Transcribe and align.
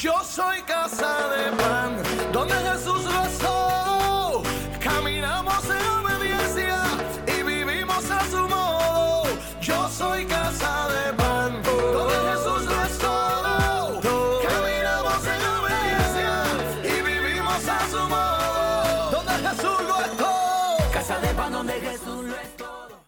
Yo 0.00 0.14
soy 0.22 0.62
casa 0.62 1.28
de 1.28 1.50
pan, 1.56 2.00
donde 2.32 2.54
Jesús 2.54 3.04
rezó. 3.04 4.44
Caminamos 4.80 5.64
en 5.64 5.86
obediencia 5.90 6.84
y 7.26 7.42
vivimos 7.42 8.08
a 8.08 8.24
su 8.30 8.48
modo. 8.48 9.24
Yo 9.60 9.88
soy 9.88 10.24
casa 10.24 10.86
de 10.88 11.12
pan, 11.14 11.60
donde 11.64 12.14
Jesús 12.30 12.64
rezó. 12.76 14.00
Caminamos 14.48 15.26
en 15.26 15.42
obediencia 15.58 16.44
y 16.84 17.02
vivimos 17.02 17.68
a 17.68 17.90
su 17.90 18.08
modo. 18.08 19.10
Donde 19.10 19.48
Jesús 19.48 19.82
lo 19.82 20.00
es 20.04 20.16
todo. 20.16 20.92
Casa 20.92 21.18
de 21.18 21.34
pan, 21.34 21.52
donde 21.52 21.72
Jesús 21.72 22.24
lo 22.24 22.36
es 22.36 22.56
todo. 22.56 23.00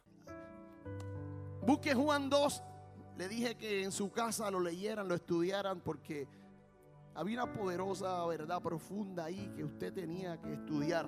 Busque 1.62 1.95
Juan 1.95 2.29
2. 2.29 2.62
Le 3.16 3.29
dije 3.29 3.54
que 3.54 3.84
en 3.84 3.93
su 3.93 4.11
casa 4.11 4.50
lo 4.50 4.59
leyeran, 4.59 5.07
lo 5.07 5.14
estudiaran, 5.14 5.80
porque 5.80 6.27
había 7.21 7.45
una 7.45 7.52
poderosa 7.52 8.25
verdad 8.25 8.63
profunda 8.63 9.26
ahí 9.26 9.53
que 9.54 9.63
usted 9.63 9.93
tenía 9.93 10.40
que 10.40 10.54
estudiar. 10.54 11.07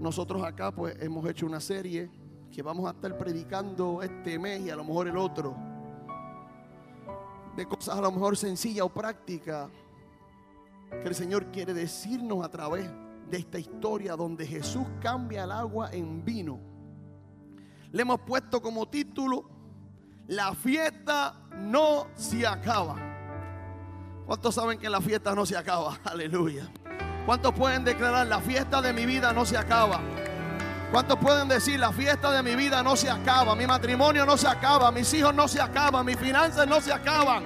Nosotros 0.00 0.42
acá 0.42 0.74
pues 0.74 0.96
hemos 0.98 1.28
hecho 1.28 1.44
una 1.44 1.60
serie 1.60 2.10
que 2.50 2.62
vamos 2.62 2.86
a 2.86 2.92
estar 2.92 3.18
predicando 3.18 4.00
este 4.00 4.38
mes 4.38 4.62
y 4.62 4.70
a 4.70 4.76
lo 4.76 4.82
mejor 4.82 5.08
el 5.08 5.18
otro. 5.18 5.54
De 7.54 7.66
cosas 7.66 7.98
a 7.98 8.00
lo 8.00 8.10
mejor 8.10 8.34
sencillas 8.34 8.86
o 8.86 8.88
prácticas 8.88 9.68
que 10.88 11.06
el 11.06 11.14
Señor 11.14 11.52
quiere 11.52 11.74
decirnos 11.74 12.42
a 12.42 12.48
través 12.48 12.90
de 13.28 13.36
esta 13.36 13.58
historia 13.58 14.16
donde 14.16 14.46
Jesús 14.46 14.86
cambia 15.02 15.44
el 15.44 15.52
agua 15.52 15.90
en 15.92 16.24
vino. 16.24 16.58
Le 17.92 18.00
hemos 18.00 18.20
puesto 18.20 18.62
como 18.62 18.88
título, 18.88 19.50
la 20.28 20.54
fiesta 20.54 21.46
no 21.58 22.06
se 22.14 22.46
acaba. 22.46 23.05
¿Cuántos 24.26 24.56
saben 24.56 24.78
que 24.78 24.90
la 24.90 25.00
fiesta 25.00 25.34
no 25.36 25.46
se 25.46 25.56
acaba? 25.56 26.00
Aleluya. 26.04 26.68
¿Cuántos 27.24 27.52
pueden 27.54 27.84
declarar, 27.84 28.26
la 28.26 28.40
fiesta 28.40 28.82
de 28.82 28.92
mi 28.92 29.06
vida 29.06 29.32
no 29.32 29.46
se 29.46 29.56
acaba? 29.56 30.00
¿Cuántos 30.90 31.18
pueden 31.18 31.48
decir, 31.48 31.78
la 31.78 31.92
fiesta 31.92 32.30
de 32.32 32.42
mi 32.42 32.56
vida 32.56 32.82
no 32.82 32.96
se 32.96 33.08
acaba? 33.08 33.54
Mi 33.54 33.66
matrimonio 33.66 34.26
no 34.26 34.36
se 34.36 34.48
acaba, 34.48 34.90
mis 34.90 35.12
hijos 35.14 35.34
no 35.34 35.46
se 35.46 35.60
acaban, 35.60 36.04
mis 36.04 36.16
finanzas 36.16 36.66
no 36.66 36.80
se 36.80 36.92
acaban. 36.92 37.44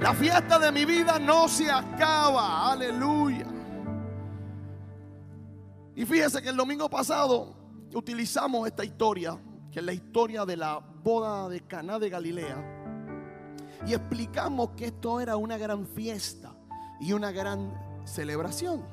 La 0.00 0.12
fiesta 0.14 0.58
de 0.58 0.70
mi 0.72 0.84
vida 0.84 1.18
no 1.18 1.48
se 1.48 1.70
acaba. 1.70 2.72
Aleluya. 2.72 3.46
Y 5.94 6.04
fíjese 6.04 6.40
que 6.40 6.48
el 6.48 6.56
domingo 6.56 6.88
pasado 6.88 7.54
utilizamos 7.94 8.66
esta 8.66 8.84
historia, 8.84 9.36
que 9.72 9.80
es 9.80 9.84
la 9.84 9.92
historia 9.92 10.44
de 10.44 10.56
la 10.56 10.78
boda 10.78 11.48
de 11.48 11.60
Caná 11.62 11.98
de 11.98 12.08
Galilea. 12.08 12.77
Y 13.86 13.94
explicamos 13.94 14.70
que 14.70 14.86
esto 14.86 15.20
era 15.20 15.36
una 15.36 15.56
gran 15.56 15.86
fiesta 15.86 16.54
y 17.00 17.12
una 17.12 17.30
gran 17.30 17.72
celebración. 18.04 18.84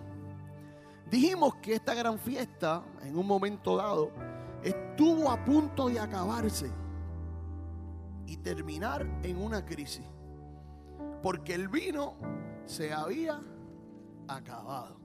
Dijimos 1.09 1.55
que 1.55 1.75
esta 1.75 1.93
gran 1.93 2.19
fiesta, 2.19 2.83
en 3.03 3.17
un 3.17 3.27
momento 3.27 3.77
dado, 3.77 4.11
estuvo 4.63 5.29
a 5.29 5.43
punto 5.43 5.87
de 5.87 5.99
acabarse 5.99 6.71
y 8.25 8.37
terminar 8.37 9.05
en 9.23 9.41
una 9.41 9.65
crisis. 9.65 10.05
Porque 11.21 11.53
el 11.53 11.67
vino 11.67 12.15
se 12.65 12.93
había 12.93 13.41
acabado. 14.27 14.99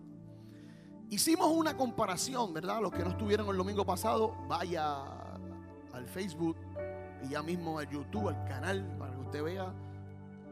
Hicimos 1.11 1.51
una 1.51 1.77
comparación, 1.77 2.55
¿verdad? 2.55 2.81
Los 2.81 2.92
que 2.92 3.03
no 3.03 3.11
estuvieron 3.11 3.48
el 3.48 3.56
domingo 3.56 3.84
pasado, 3.84 4.36
vaya 4.48 5.03
al 5.92 6.06
Facebook 6.06 6.56
y 7.25 7.31
ya 7.31 7.43
mismo 7.43 7.79
al 7.79 7.89
YouTube, 7.89 8.29
al 8.29 8.45
canal, 8.45 8.97
para 8.99 9.13
que 9.13 9.21
usted 9.21 9.43
vea. 9.43 9.73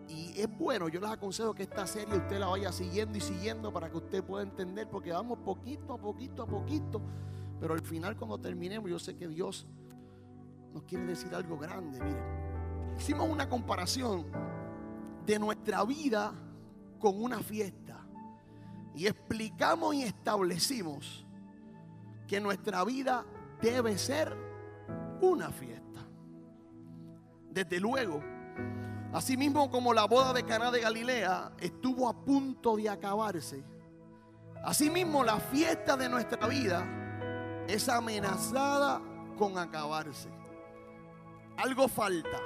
Y 0.08 0.40
es 0.40 0.48
bueno, 0.58 0.88
yo 0.88 1.00
les 1.00 1.10
aconsejo 1.10 1.54
que 1.54 1.64
esta 1.64 1.86
serie 1.86 2.16
usted 2.16 2.38
la 2.38 2.46
vaya 2.46 2.72
siguiendo 2.72 3.18
y 3.18 3.20
siguiendo 3.20 3.72
para 3.72 3.90
que 3.90 3.98
usted 3.98 4.24
pueda 4.24 4.42
entender, 4.42 4.88
porque 4.88 5.12
vamos 5.12 5.38
poquito 5.38 5.92
a 5.92 5.98
poquito 5.98 6.42
a 6.42 6.46
poquito. 6.46 7.00
Pero 7.60 7.74
al 7.74 7.82
final, 7.82 8.16
cuando 8.16 8.38
terminemos, 8.38 8.90
yo 8.90 8.98
sé 8.98 9.16
que 9.16 9.28
Dios 9.28 9.66
nos 10.72 10.84
quiere 10.84 11.04
decir 11.04 11.34
algo 11.34 11.58
grande. 11.58 12.00
Mire, 12.02 12.20
hicimos 12.98 13.28
una 13.28 13.48
comparación 13.48 14.26
de 15.26 15.38
nuestra 15.38 15.84
vida 15.84 16.32
con 16.98 17.22
una 17.22 17.40
fiesta. 17.40 17.96
Y 18.94 19.06
explicamos 19.06 19.94
y 19.94 20.02
establecimos 20.02 21.26
que 22.26 22.40
nuestra 22.40 22.84
vida 22.84 23.24
debe 23.60 23.98
ser 23.98 24.36
una 25.20 25.50
fiesta. 25.50 25.87
Desde 27.50 27.80
luego, 27.80 28.22
así 29.12 29.36
mismo 29.36 29.70
como 29.70 29.92
la 29.92 30.04
boda 30.06 30.32
de 30.32 30.44
Caná 30.44 30.70
de 30.70 30.80
Galilea 30.80 31.52
estuvo 31.58 32.08
a 32.08 32.24
punto 32.24 32.76
de 32.76 32.88
acabarse, 32.88 33.64
asimismo 34.64 35.24
la 35.24 35.40
fiesta 35.40 35.96
de 35.96 36.08
nuestra 36.08 36.46
vida 36.46 36.86
es 37.66 37.88
amenazada 37.88 39.00
con 39.36 39.58
acabarse. 39.58 40.28
Algo 41.56 41.88
falta, 41.88 42.38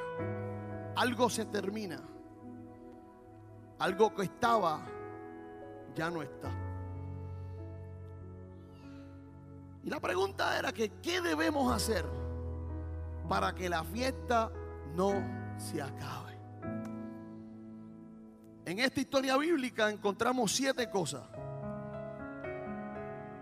algo 0.96 1.28
se 1.28 1.44
termina, 1.46 2.00
algo 3.78 4.14
que 4.14 4.22
estaba 4.22 4.86
ya 5.94 6.10
no 6.10 6.22
está. 6.22 6.50
Y 9.84 9.90
la 9.90 10.00
pregunta 10.00 10.58
era 10.58 10.72
que 10.72 10.90
¿qué 11.00 11.20
debemos 11.20 11.72
hacer 11.74 12.06
para 13.28 13.54
que 13.54 13.68
la 13.68 13.82
fiesta 13.84 14.50
no 14.94 15.12
se 15.56 15.80
acabe? 15.80 16.32
En 18.64 18.78
esta 18.78 19.00
historia 19.00 19.36
bíblica 19.36 19.90
encontramos 19.90 20.52
siete 20.52 20.88
cosas. 20.88 21.22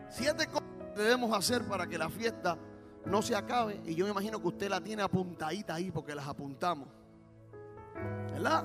Siete 0.09 0.47
cosas 0.47 0.69
que 0.95 1.03
debemos 1.03 1.37
hacer 1.37 1.63
para 1.65 1.87
que 1.87 1.99
la 1.99 2.09
fiesta 2.09 2.57
no 3.05 3.23
se 3.23 3.37
acabe. 3.37 3.81
Y 3.85 3.95
yo 3.95 4.07
me 4.07 4.13
imagino 4.13 4.41
que 4.41 4.49
usted 4.49 4.69
la 4.69 4.81
tiene 4.81 5.03
apuntadita 5.03 5.75
ahí 5.75 5.91
porque 5.91 6.15
las 6.15 6.27
apuntamos. 6.27 6.89
¿Verdad? 8.33 8.65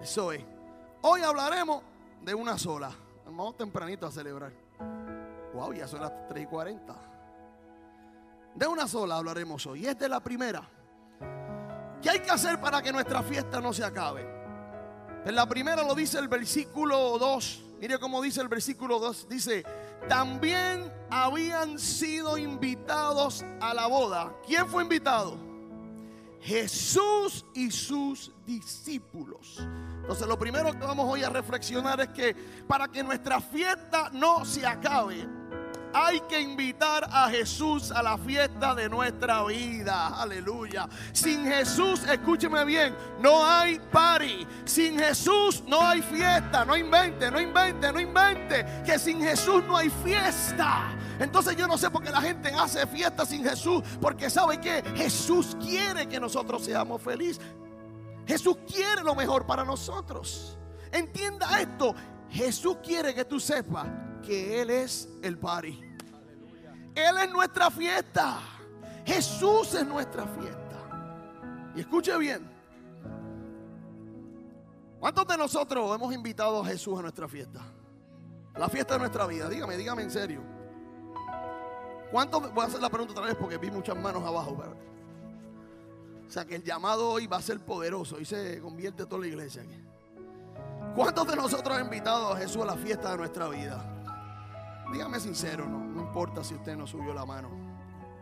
Eso 0.00 0.32
es. 0.32 0.44
Hoy 1.02 1.22
hablaremos 1.22 1.82
de 2.22 2.34
una 2.34 2.58
sola. 2.58 2.90
Vamos 3.24 3.56
tempranito 3.56 4.06
a 4.06 4.10
celebrar. 4.10 4.52
Wow, 5.54 5.72
ya 5.72 5.86
son 5.86 6.00
las 6.00 6.28
3 6.28 6.42
y 6.42 6.46
40. 6.46 6.94
De 8.54 8.66
una 8.66 8.88
sola 8.88 9.16
hablaremos 9.16 9.64
hoy. 9.66 9.84
Y 9.84 9.86
es 9.86 10.00
la 10.08 10.20
primera. 10.20 10.68
¿Qué 12.04 12.10
hay 12.10 12.20
que 12.20 12.30
hacer 12.30 12.60
para 12.60 12.82
que 12.82 12.92
nuestra 12.92 13.22
fiesta 13.22 13.62
no 13.62 13.72
se 13.72 13.82
acabe? 13.82 14.28
En 15.24 15.34
la 15.34 15.48
primera 15.48 15.82
lo 15.82 15.94
dice 15.94 16.18
el 16.18 16.28
versículo 16.28 17.16
2. 17.18 17.62
Mire 17.80 17.98
cómo 17.98 18.20
dice 18.20 18.42
el 18.42 18.48
versículo 18.48 18.98
2. 18.98 19.26
Dice, 19.26 19.64
también 20.06 20.92
habían 21.08 21.78
sido 21.78 22.36
invitados 22.36 23.42
a 23.58 23.72
la 23.72 23.86
boda. 23.86 24.34
¿Quién 24.46 24.66
fue 24.68 24.82
invitado? 24.82 25.38
Jesús 26.42 27.46
y 27.54 27.70
sus 27.70 28.32
discípulos. 28.44 29.66
Entonces 30.02 30.26
lo 30.26 30.38
primero 30.38 30.72
que 30.72 30.84
vamos 30.84 31.10
hoy 31.10 31.22
a 31.22 31.30
reflexionar 31.30 32.02
es 32.02 32.08
que 32.08 32.36
para 32.68 32.86
que 32.88 33.02
nuestra 33.02 33.40
fiesta 33.40 34.10
no 34.12 34.44
se 34.44 34.66
acabe, 34.66 35.26
hay 35.94 36.20
que 36.22 36.40
invitar 36.40 37.08
a 37.10 37.30
Jesús 37.30 37.92
a 37.92 38.02
la 38.02 38.18
fiesta 38.18 38.74
de 38.74 38.88
nuestra 38.88 39.44
vida. 39.44 40.08
Aleluya. 40.08 40.88
Sin 41.12 41.44
Jesús, 41.44 42.02
escúcheme 42.04 42.64
bien, 42.64 42.96
no 43.20 43.46
hay 43.46 43.78
party. 43.78 44.44
Sin 44.64 44.98
Jesús 44.98 45.62
no 45.68 45.80
hay 45.80 46.02
fiesta. 46.02 46.64
No 46.64 46.76
invente, 46.76 47.30
no 47.30 47.40
invente, 47.40 47.92
no 47.92 48.00
invente. 48.00 48.66
Que 48.84 48.98
sin 48.98 49.20
Jesús 49.20 49.62
no 49.64 49.76
hay 49.76 49.88
fiesta. 49.88 50.96
Entonces 51.20 51.56
yo 51.56 51.68
no 51.68 51.78
sé 51.78 51.88
por 51.90 52.02
qué 52.02 52.10
la 52.10 52.20
gente 52.20 52.48
hace 52.48 52.84
fiesta 52.88 53.24
sin 53.24 53.44
Jesús. 53.44 53.82
Porque 54.00 54.28
sabe 54.28 54.60
que 54.60 54.82
Jesús 54.96 55.56
quiere 55.60 56.08
que 56.08 56.18
nosotros 56.18 56.64
seamos 56.64 57.00
felices. 57.00 57.40
Jesús 58.26 58.56
quiere 58.66 59.04
lo 59.04 59.14
mejor 59.14 59.46
para 59.46 59.64
nosotros. 59.64 60.58
Entienda 60.90 61.60
esto. 61.60 61.94
Jesús 62.30 62.78
quiere 62.82 63.14
que 63.14 63.24
tú 63.24 63.38
sepas 63.38 63.86
que 64.24 64.60
Él 64.60 64.70
es 64.70 65.08
el 65.22 65.38
party. 65.38 65.80
Él 66.94 67.18
es 67.18 67.30
nuestra 67.30 67.70
fiesta. 67.70 68.40
Jesús 69.04 69.74
es 69.74 69.86
nuestra 69.86 70.26
fiesta. 70.26 71.72
Y 71.74 71.80
escuche 71.80 72.16
bien. 72.18 72.48
¿Cuántos 75.00 75.26
de 75.26 75.36
nosotros 75.36 75.94
hemos 75.94 76.14
invitado 76.14 76.62
a 76.62 76.66
Jesús 76.66 76.98
a 76.98 77.02
nuestra 77.02 77.28
fiesta? 77.28 77.60
La 78.56 78.68
fiesta 78.68 78.94
de 78.94 79.00
nuestra 79.00 79.26
vida. 79.26 79.48
Dígame, 79.48 79.76
dígame 79.76 80.02
en 80.02 80.10
serio. 80.10 80.40
¿Cuántos? 82.10 82.52
Voy 82.54 82.64
a 82.64 82.68
hacer 82.68 82.80
la 82.80 82.88
pregunta 82.88 83.12
otra 83.12 83.26
vez 83.26 83.34
porque 83.34 83.58
vi 83.58 83.70
muchas 83.70 83.96
manos 83.96 84.22
abajo. 84.22 84.56
Pero, 84.56 84.76
o 86.26 86.30
sea 86.30 86.44
que 86.44 86.54
el 86.54 86.62
llamado 86.62 87.10
hoy 87.10 87.26
va 87.26 87.38
a 87.38 87.42
ser 87.42 87.60
poderoso 87.60 88.18
y 88.20 88.24
se 88.24 88.60
convierte 88.60 89.04
toda 89.04 89.22
la 89.22 89.26
iglesia 89.26 89.62
aquí. 89.62 89.84
¿Cuántos 90.94 91.26
de 91.26 91.36
nosotros 91.36 91.76
han 91.76 91.84
invitado 91.84 92.32
a 92.32 92.36
Jesús 92.36 92.62
a 92.62 92.66
la 92.66 92.76
fiesta 92.76 93.10
de 93.10 93.16
nuestra 93.18 93.48
vida? 93.48 93.93
Dígame 94.94 95.18
sincero, 95.18 95.66
no, 95.66 95.80
no 95.80 96.02
importa 96.02 96.44
si 96.44 96.54
usted 96.54 96.76
no 96.76 96.86
subió 96.86 97.12
la 97.12 97.26
mano. 97.26 97.48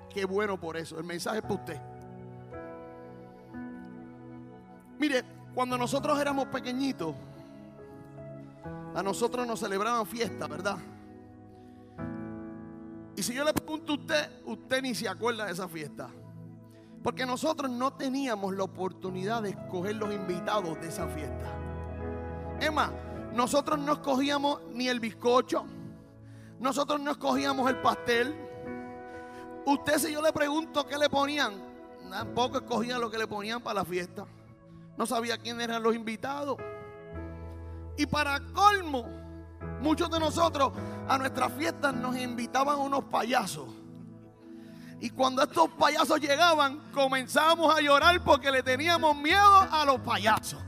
Qué 0.08 0.24
bueno 0.24 0.58
por 0.58 0.78
eso. 0.78 0.98
El 0.98 1.04
mensaje 1.04 1.36
es 1.36 1.42
para 1.42 1.54
usted. 1.54 1.80
Mire, 4.98 5.22
cuando 5.54 5.76
nosotros 5.76 6.18
éramos 6.18 6.46
pequeñitos, 6.46 7.14
A 8.94 9.02
nosotros 9.02 9.46
nos 9.46 9.60
celebraban 9.60 10.06
fiesta, 10.06 10.46
¿verdad? 10.46 10.78
Y 13.16 13.22
si 13.22 13.34
yo 13.34 13.44
le 13.44 13.52
pregunto 13.52 13.92
a 13.92 13.96
usted, 13.96 14.30
usted 14.46 14.82
ni 14.82 14.94
se 14.94 15.08
acuerda 15.08 15.44
de 15.44 15.52
esa 15.52 15.68
fiesta. 15.68 16.08
Porque 17.02 17.26
nosotros 17.26 17.70
no 17.70 17.92
teníamos 17.92 18.54
la 18.54 18.64
oportunidad 18.64 19.42
de 19.42 19.50
escoger 19.50 19.96
los 19.96 20.12
invitados 20.12 20.80
de 20.80 20.88
esa 20.88 21.06
fiesta. 21.08 21.52
Es 22.60 22.72
más, 22.72 22.90
nosotros 23.34 23.78
no 23.78 23.92
escogíamos 23.92 24.60
ni 24.72 24.88
el 24.88 25.00
bizcocho. 25.00 25.66
Nosotros 26.62 27.00
no 27.00 27.10
escogíamos 27.10 27.68
el 27.68 27.78
pastel. 27.78 28.36
Usted 29.66 29.98
si 29.98 30.12
yo 30.12 30.22
le 30.22 30.32
pregunto 30.32 30.86
qué 30.86 30.96
le 30.96 31.10
ponían, 31.10 31.54
tampoco 32.08 32.58
escogía 32.58 33.00
lo 33.00 33.10
que 33.10 33.18
le 33.18 33.26
ponían 33.26 33.60
para 33.60 33.80
la 33.80 33.84
fiesta. 33.84 34.24
No 34.96 35.04
sabía 35.04 35.36
quién 35.38 35.60
eran 35.60 35.82
los 35.82 35.92
invitados. 35.92 36.56
Y 37.96 38.06
para 38.06 38.38
colmo, 38.52 39.04
muchos 39.80 40.08
de 40.08 40.20
nosotros 40.20 40.72
a 41.08 41.18
nuestras 41.18 41.52
fiestas 41.54 41.92
nos 41.94 42.16
invitaban 42.16 42.78
unos 42.78 43.04
payasos. 43.06 43.68
Y 45.00 45.10
cuando 45.10 45.42
estos 45.42 45.68
payasos 45.70 46.20
llegaban, 46.20 46.78
comenzábamos 46.92 47.74
a 47.74 47.80
llorar 47.80 48.22
porque 48.22 48.52
le 48.52 48.62
teníamos 48.62 49.16
miedo 49.16 49.66
a 49.68 49.84
los 49.84 49.98
payasos. 50.02 50.62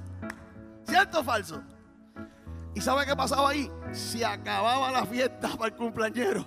¿Cierto 0.89 1.21
o 1.21 1.25
falso? 1.25 1.63
¿Y 2.75 2.81
sabe 2.81 3.07
qué 3.07 3.15
pasaba 3.15 3.51
ahí? 3.51 3.71
Se 3.93 4.25
acababa 4.25 4.91
la 4.91 5.07
fiesta 5.07 5.49
para 5.57 5.67
el 5.67 5.77
cumpleañero. 5.77 6.45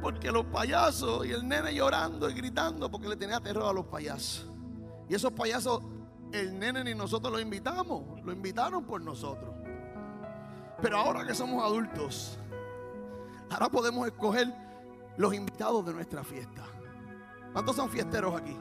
Porque 0.00 0.30
los 0.30 0.44
payasos 0.46 1.26
y 1.26 1.32
el 1.32 1.46
nene 1.46 1.74
llorando 1.74 2.30
y 2.30 2.34
gritando 2.34 2.90
porque 2.90 3.08
le 3.08 3.16
tenía 3.16 3.40
terror 3.40 3.68
a 3.68 3.72
los 3.72 3.86
payasos. 3.86 4.48
Y 5.08 5.14
esos 5.14 5.32
payasos, 5.32 5.82
el 6.32 6.58
nene 6.58 6.84
ni 6.84 6.94
nosotros 6.94 7.32
los 7.32 7.42
invitamos, 7.42 8.22
lo 8.22 8.32
invitaron 8.32 8.84
por 8.84 9.00
nosotros. 9.00 9.54
Pero 10.80 10.98
ahora 10.98 11.26
que 11.26 11.34
somos 11.34 11.64
adultos, 11.64 12.38
ahora 13.50 13.68
podemos 13.68 14.06
escoger 14.06 14.54
los 15.16 15.34
invitados 15.34 15.84
de 15.84 15.94
nuestra 15.94 16.22
fiesta. 16.22 16.62
¿Cuántos 17.52 17.74
son 17.74 17.90
fiesteros 17.90 18.40
aquí? 18.40 18.56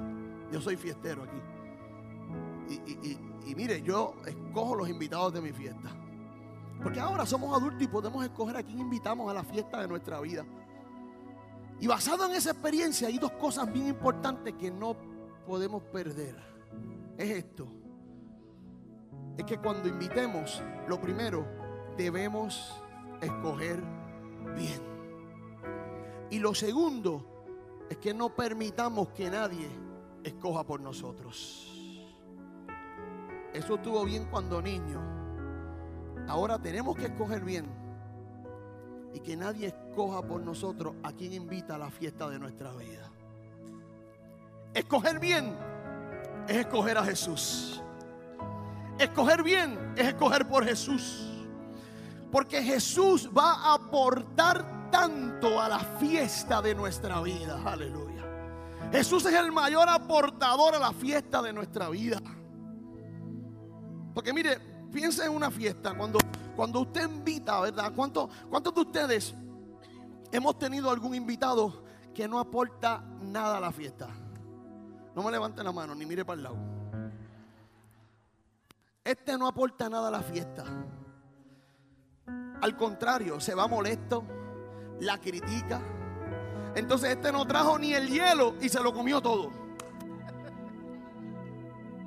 Yo 0.51 0.59
soy 0.59 0.75
fiestero 0.75 1.23
aquí. 1.23 1.37
Y, 3.45 3.55
mire, 3.55 3.81
yo 3.81 4.15
escojo 4.25 4.75
los 4.75 4.89
invitados 4.89 5.33
de 5.33 5.41
mi 5.41 5.51
fiesta. 5.51 5.89
Porque 6.81 6.99
ahora 6.99 7.25
somos 7.25 7.55
adultos 7.55 7.81
y 7.81 7.87
podemos 7.87 8.23
escoger 8.23 8.57
a 8.57 8.63
quién 8.63 8.79
invitamos 8.79 9.29
a 9.29 9.33
la 9.33 9.43
fiesta 9.43 9.81
de 9.81 9.87
nuestra 9.87 10.19
vida. 10.19 10.45
Y 11.79 11.87
basado 11.87 12.25
en 12.25 12.33
esa 12.33 12.51
experiencia 12.51 13.07
hay 13.07 13.17
dos 13.17 13.31
cosas 13.33 13.71
bien 13.71 13.87
importantes 13.87 14.53
que 14.53 14.71
no 14.71 14.95
podemos 15.45 15.83
perder. 15.83 16.35
Es 17.17 17.29
esto. 17.29 17.67
Es 19.37 19.45
que 19.45 19.57
cuando 19.57 19.87
invitemos, 19.87 20.61
lo 20.87 20.99
primero, 20.99 21.45
debemos 21.95 22.73
escoger 23.21 23.83
bien. 24.55 24.81
Y 26.29 26.39
lo 26.39 26.53
segundo 26.53 27.37
es 27.89 27.97
que 27.97 28.13
no 28.13 28.35
permitamos 28.35 29.09
que 29.09 29.29
nadie 29.29 29.69
escoja 30.23 30.63
por 30.63 30.81
nosotros. 30.81 31.73
Eso 33.53 33.75
estuvo 33.75 34.03
bien 34.03 34.25
cuando 34.29 34.61
niño. 34.61 35.16
Ahora 36.27 36.59
tenemos 36.59 36.95
que 36.95 37.05
escoger 37.05 37.43
bien. 37.43 37.65
Y 39.13 39.19
que 39.19 39.35
nadie 39.35 39.67
escoja 39.67 40.21
por 40.21 40.41
nosotros 40.41 40.95
a 41.03 41.11
quien 41.13 41.33
invita 41.33 41.75
a 41.75 41.77
la 41.77 41.89
fiesta 41.89 42.29
de 42.29 42.37
nuestra 42.37 42.71
vida. 42.73 43.09
Escoger 44.73 45.19
bien 45.19 45.55
es 46.47 46.57
escoger 46.57 46.97
a 46.97 47.03
Jesús. 47.03 47.81
Escoger 48.99 49.43
bien 49.43 49.93
es 49.95 50.07
escoger 50.07 50.47
por 50.47 50.65
Jesús. 50.65 51.27
Porque 52.31 52.61
Jesús 52.61 53.29
va 53.35 53.53
a 53.53 53.73
aportar 53.75 54.89
tanto 54.91 55.59
a 55.59 55.69
la 55.69 55.79
fiesta 55.79 56.61
de 56.61 56.75
nuestra 56.75 57.21
vida. 57.21 57.59
Aleluya. 57.65 58.23
Jesús 58.91 59.25
es 59.25 59.33
el 59.33 59.51
mayor 59.51 59.87
aportador 59.89 60.75
a 60.75 60.79
la 60.79 60.93
fiesta 60.93 61.41
de 61.41 61.53
nuestra 61.53 61.89
vida. 61.89 62.19
Porque 64.13 64.33
mire, 64.33 64.76
piensa 64.87 65.25
en 65.25 65.31
una 65.31 65.51
fiesta, 65.51 65.95
cuando, 65.95 66.19
cuando 66.55 66.81
usted 66.81 67.09
invita, 67.09 67.59
¿verdad? 67.61 67.91
¿Cuántos, 67.95 68.29
¿Cuántos 68.49 68.73
de 68.73 68.81
ustedes 68.81 69.35
hemos 70.31 70.57
tenido 70.57 70.89
algún 70.89 71.15
invitado 71.15 71.83
que 72.13 72.27
no 72.27 72.39
aporta 72.39 73.03
nada 73.21 73.57
a 73.57 73.59
la 73.59 73.71
fiesta? 73.71 74.07
No 75.15 75.23
me 75.23 75.31
levante 75.31 75.63
la 75.63 75.71
mano 75.71 75.95
ni 75.95 76.05
mire 76.05 76.23
para 76.23 76.37
el 76.37 76.43
lado. 76.43 76.57
Este 79.03 79.37
no 79.37 79.47
aporta 79.47 79.89
nada 79.89 80.09
a 80.09 80.11
la 80.11 80.21
fiesta. 80.21 80.65
Al 82.61 82.75
contrario, 82.75 83.39
se 83.39 83.55
va 83.55 83.67
molesto, 83.67 84.23
la 84.99 85.17
critica. 85.19 85.81
Entonces 86.75 87.11
este 87.11 87.31
no 87.31 87.45
trajo 87.45 87.79
ni 87.79 87.93
el 87.93 88.09
hielo 88.09 88.55
y 88.61 88.69
se 88.69 88.81
lo 88.81 88.93
comió 88.93 89.21
todo. 89.21 89.66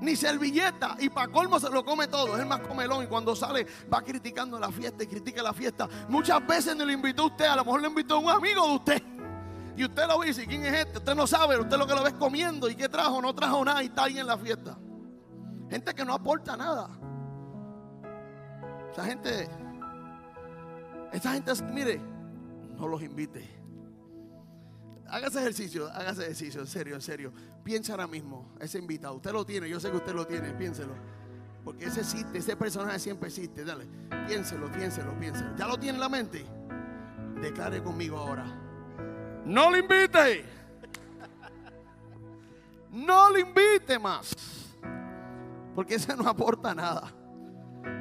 Ni 0.00 0.16
servilleta 0.16 0.96
y 0.98 1.10
para 1.10 1.30
colmo 1.30 1.60
se 1.60 1.68
lo 1.70 1.84
come 1.84 2.08
todo. 2.08 2.34
Es 2.34 2.40
el 2.40 2.46
más 2.46 2.60
comelón 2.60 3.04
y 3.04 3.06
cuando 3.06 3.36
sale 3.36 3.66
va 3.92 4.02
criticando 4.02 4.58
la 4.58 4.70
fiesta 4.70 5.04
y 5.04 5.06
critica 5.06 5.42
la 5.42 5.52
fiesta. 5.52 5.88
Muchas 6.08 6.46
veces 6.46 6.74
no 6.74 6.84
lo 6.84 6.92
invitó 6.92 7.26
usted, 7.26 7.46
a 7.46 7.56
lo 7.56 7.64
mejor 7.64 7.82
lo 7.82 7.88
invitó 7.88 8.18
un 8.18 8.30
amigo 8.30 8.66
de 8.66 8.74
usted. 8.74 9.02
Y 9.76 9.84
usted 9.84 10.06
lo 10.06 10.20
dice, 10.20 10.46
¿quién 10.46 10.64
es 10.64 10.74
este? 10.74 10.98
Usted 10.98 11.14
no 11.14 11.26
sabe, 11.26 11.58
usted 11.58 11.76
lo 11.76 11.86
que 11.86 11.94
lo 11.94 12.02
ve 12.02 12.12
comiendo 12.14 12.68
y 12.68 12.74
qué 12.74 12.88
trajo, 12.88 13.20
no 13.22 13.34
trajo 13.34 13.64
nada 13.64 13.82
y 13.82 13.86
está 13.86 14.04
ahí 14.04 14.18
en 14.18 14.26
la 14.26 14.36
fiesta. 14.36 14.78
Gente 15.70 15.94
que 15.94 16.04
no 16.04 16.14
aporta 16.14 16.56
nada. 16.56 16.88
Esa 18.92 19.04
gente 19.04 19.48
esa 21.12 21.32
gente, 21.32 21.52
mire, 21.72 22.00
no 22.76 22.86
los 22.86 23.02
invite. 23.02 23.59
Hágase 25.10 25.40
ejercicio, 25.40 25.88
hágase 25.92 26.22
ejercicio, 26.22 26.60
en 26.60 26.66
serio, 26.66 26.94
en 26.94 27.00
serio. 27.00 27.32
Piensa 27.64 27.92
ahora 27.92 28.06
mismo, 28.06 28.54
ese 28.60 28.78
invitado. 28.78 29.16
Usted 29.16 29.32
lo 29.32 29.44
tiene, 29.44 29.68
yo 29.68 29.80
sé 29.80 29.90
que 29.90 29.96
usted 29.96 30.14
lo 30.14 30.26
tiene, 30.26 30.52
piénselo. 30.52 30.94
Porque 31.64 31.86
ese 31.86 32.00
existe, 32.00 32.38
ese 32.38 32.56
personaje 32.56 32.98
siempre 32.98 33.28
existe. 33.28 33.64
Dale, 33.64 33.86
piénselo, 34.26 34.70
piénselo, 34.70 35.18
piénselo. 35.18 35.56
¿Ya 35.56 35.66
lo 35.66 35.78
tiene 35.78 35.96
en 35.96 36.00
la 36.00 36.08
mente? 36.08 36.44
Declare 37.40 37.82
conmigo 37.82 38.18
ahora. 38.18 38.44
No 39.44 39.70
lo 39.70 39.76
invite. 39.78 40.44
No 42.92 43.30
lo 43.30 43.38
invite 43.38 43.98
más. 43.98 44.34
Porque 45.74 45.96
ese 45.96 46.16
no 46.16 46.28
aporta 46.28 46.74
nada. 46.74 47.12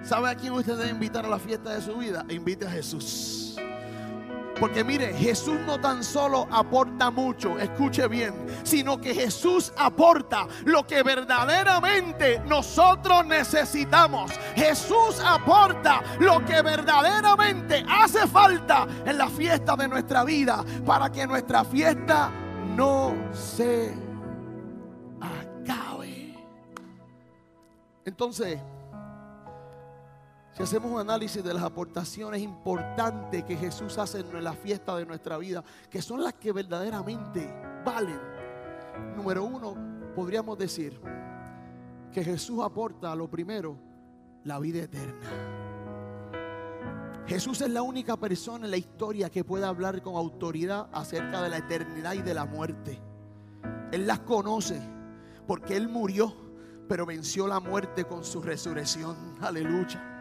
¿Sabe 0.03 0.29
a 0.29 0.35
quién 0.35 0.53
usted 0.53 0.77
debe 0.77 0.89
invitar 0.89 1.25
a 1.25 1.29
la 1.29 1.39
fiesta 1.39 1.73
de 1.73 1.81
su 1.81 1.95
vida? 1.97 2.25
Invite 2.29 2.67
a 2.67 2.71
Jesús. 2.71 3.57
Porque 4.59 4.83
mire, 4.83 5.13
Jesús 5.13 5.59
no 5.65 5.79
tan 5.79 6.03
solo 6.03 6.47
aporta 6.51 7.09
mucho, 7.09 7.57
escuche 7.57 8.07
bien, 8.07 8.33
sino 8.63 8.99
que 8.99 9.13
Jesús 9.13 9.71
aporta 9.77 10.47
lo 10.65 10.85
que 10.85 11.01
verdaderamente 11.01 12.41
nosotros 12.45 13.25
necesitamos. 13.25 14.31
Jesús 14.55 15.21
aporta 15.25 16.01
lo 16.19 16.43
que 16.45 16.61
verdaderamente 16.61 17.85
hace 17.87 18.27
falta 18.27 18.87
en 19.05 19.17
la 19.17 19.29
fiesta 19.29 19.75
de 19.75 19.87
nuestra 19.87 20.23
vida 20.23 20.63
para 20.85 21.09
que 21.11 21.25
nuestra 21.25 21.63
fiesta 21.63 22.29
no 22.75 23.13
se 23.33 23.93
acabe. 25.21 26.35
Entonces, 28.05 28.59
si 30.59 30.63
hacemos 30.63 30.91
un 30.91 30.99
análisis 30.99 31.41
de 31.41 31.53
las 31.53 31.63
aportaciones 31.63 32.41
importantes 32.41 33.45
que 33.45 33.55
Jesús 33.55 33.97
hace 33.97 34.19
en 34.19 34.43
la 34.43 34.51
fiesta 34.51 34.97
de 34.97 35.05
nuestra 35.05 35.37
vida, 35.37 35.63
que 35.89 36.01
son 36.01 36.21
las 36.21 36.33
que 36.33 36.51
verdaderamente 36.51 37.49
valen. 37.85 38.19
Número 39.15 39.45
uno, 39.45 39.73
podríamos 40.13 40.57
decir 40.57 40.99
que 42.11 42.25
Jesús 42.25 42.61
aporta 42.61 43.09
a 43.09 43.15
lo 43.15 43.29
primero 43.29 43.77
la 44.43 44.59
vida 44.59 44.79
eterna. 44.79 45.29
Jesús 47.25 47.61
es 47.61 47.69
la 47.69 47.81
única 47.81 48.17
persona 48.17 48.65
en 48.65 48.71
la 48.71 48.77
historia 48.77 49.29
que 49.29 49.45
puede 49.45 49.63
hablar 49.63 50.01
con 50.01 50.17
autoridad 50.17 50.89
acerca 50.91 51.41
de 51.41 51.51
la 51.51 51.59
eternidad 51.59 52.15
y 52.15 52.21
de 52.21 52.33
la 52.33 52.43
muerte. 52.43 52.99
Él 53.93 54.05
las 54.05 54.19
conoce 54.19 54.77
porque 55.47 55.77
Él 55.77 55.87
murió, 55.87 56.35
pero 56.89 57.05
venció 57.05 57.47
la 57.47 57.61
muerte 57.61 58.03
con 58.03 58.25
su 58.25 58.41
resurrección. 58.41 59.37
Aleluya. 59.39 60.17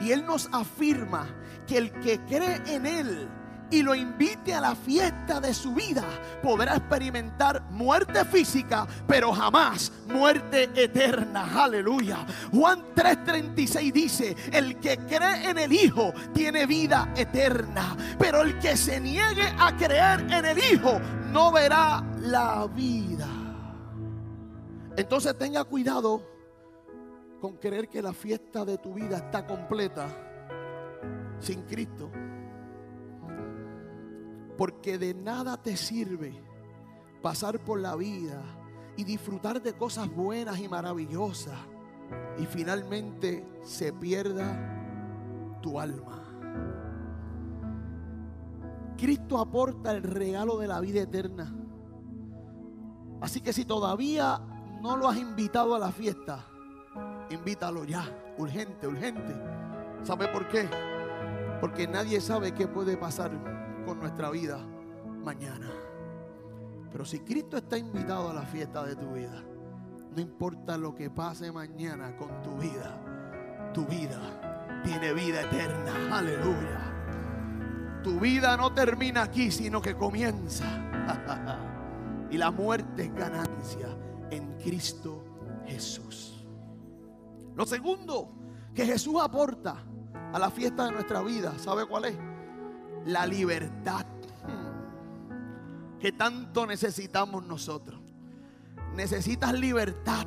Y 0.00 0.12
Él 0.12 0.24
nos 0.24 0.48
afirma 0.52 1.28
que 1.66 1.78
el 1.78 1.92
que 2.00 2.18
cree 2.20 2.62
en 2.66 2.86
Él 2.86 3.28
y 3.70 3.82
lo 3.82 3.94
invite 3.94 4.52
a 4.52 4.60
la 4.60 4.74
fiesta 4.74 5.40
de 5.40 5.54
su 5.54 5.72
vida, 5.72 6.04
podrá 6.42 6.76
experimentar 6.76 7.62
muerte 7.70 8.24
física, 8.24 8.86
pero 9.06 9.32
jamás 9.32 9.92
muerte 10.08 10.68
eterna. 10.74 11.62
Aleluya. 11.62 12.26
Juan 12.52 12.84
3:36 12.94 13.92
dice, 13.92 14.36
el 14.52 14.76
que 14.78 14.98
cree 14.98 15.50
en 15.50 15.58
el 15.58 15.72
Hijo 15.72 16.12
tiene 16.34 16.66
vida 16.66 17.12
eterna, 17.16 17.96
pero 18.18 18.42
el 18.42 18.58
que 18.58 18.76
se 18.76 19.00
niegue 19.00 19.46
a 19.58 19.76
creer 19.76 20.20
en 20.32 20.44
el 20.46 20.58
Hijo 20.58 21.00
no 21.30 21.52
verá 21.52 22.04
la 22.18 22.66
vida. 22.66 23.28
Entonces 24.96 25.38
tenga 25.38 25.64
cuidado 25.64 26.39
con 27.40 27.56
creer 27.56 27.88
que 27.88 28.02
la 28.02 28.12
fiesta 28.12 28.64
de 28.64 28.78
tu 28.78 28.94
vida 28.94 29.16
está 29.16 29.46
completa 29.46 30.06
sin 31.38 31.62
Cristo. 31.62 32.10
Porque 34.56 34.98
de 34.98 35.14
nada 35.14 35.56
te 35.56 35.76
sirve 35.76 36.34
pasar 37.22 37.58
por 37.60 37.80
la 37.80 37.96
vida 37.96 38.42
y 38.96 39.04
disfrutar 39.04 39.62
de 39.62 39.72
cosas 39.72 40.08
buenas 40.14 40.58
y 40.60 40.68
maravillosas 40.68 41.58
y 42.38 42.46
finalmente 42.46 43.46
se 43.62 43.92
pierda 43.92 45.58
tu 45.62 45.80
alma. 45.80 46.18
Cristo 48.96 49.38
aporta 49.38 49.92
el 49.92 50.02
regalo 50.02 50.58
de 50.58 50.68
la 50.68 50.80
vida 50.80 51.00
eterna. 51.00 51.54
Así 53.22 53.40
que 53.40 53.52
si 53.52 53.64
todavía 53.64 54.40
no 54.82 54.96
lo 54.96 55.08
has 55.08 55.16
invitado 55.16 55.74
a 55.74 55.78
la 55.78 55.92
fiesta, 55.92 56.49
invítalo 57.30 57.84
ya, 57.84 58.04
urgente, 58.38 58.86
urgente. 58.86 59.34
¿Sabe 60.02 60.28
por 60.28 60.48
qué? 60.48 60.68
Porque 61.60 61.86
nadie 61.86 62.20
sabe 62.20 62.52
qué 62.52 62.66
puede 62.66 62.96
pasar 62.96 63.30
con 63.84 63.98
nuestra 63.98 64.30
vida 64.30 64.58
mañana. 65.24 65.70
Pero 66.90 67.04
si 67.04 67.20
Cristo 67.20 67.56
está 67.56 67.78
invitado 67.78 68.30
a 68.30 68.34
la 68.34 68.42
fiesta 68.42 68.84
de 68.84 68.96
tu 68.96 69.12
vida, 69.12 69.42
no 70.14 70.20
importa 70.20 70.76
lo 70.76 70.94
que 70.94 71.10
pase 71.10 71.52
mañana 71.52 72.16
con 72.16 72.42
tu 72.42 72.56
vida, 72.56 73.70
tu 73.72 73.86
vida 73.86 74.80
tiene 74.82 75.12
vida 75.12 75.42
eterna. 75.42 76.18
Aleluya. 76.18 78.00
Tu 78.02 78.18
vida 78.18 78.56
no 78.56 78.72
termina 78.72 79.22
aquí, 79.22 79.50
sino 79.50 79.80
que 79.80 79.94
comienza. 79.94 80.64
y 82.30 82.38
la 82.38 82.50
muerte 82.50 83.04
es 83.04 83.14
ganancia 83.14 83.88
en 84.30 84.56
Cristo 84.58 85.22
Jesús. 85.66 86.29
Lo 87.54 87.66
segundo 87.66 88.32
que 88.74 88.86
Jesús 88.86 89.16
aporta 89.20 89.76
a 90.32 90.38
la 90.38 90.50
fiesta 90.50 90.86
de 90.86 90.92
nuestra 90.92 91.22
vida, 91.22 91.58
¿sabe 91.58 91.86
cuál 91.86 92.06
es? 92.06 92.16
La 93.06 93.26
libertad 93.26 94.06
que 96.00 96.12
tanto 96.12 96.66
necesitamos 96.66 97.44
nosotros. 97.44 98.00
Necesitas 98.94 99.52
libertad. 99.52 100.26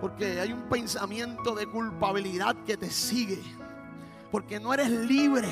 Porque 0.00 0.40
hay 0.40 0.52
un 0.52 0.68
pensamiento 0.68 1.54
de 1.54 1.66
culpabilidad 1.66 2.64
que 2.64 2.76
te 2.76 2.90
sigue. 2.90 3.40
Porque 4.30 4.60
no 4.60 4.74
eres 4.74 4.90
libre. 4.90 5.48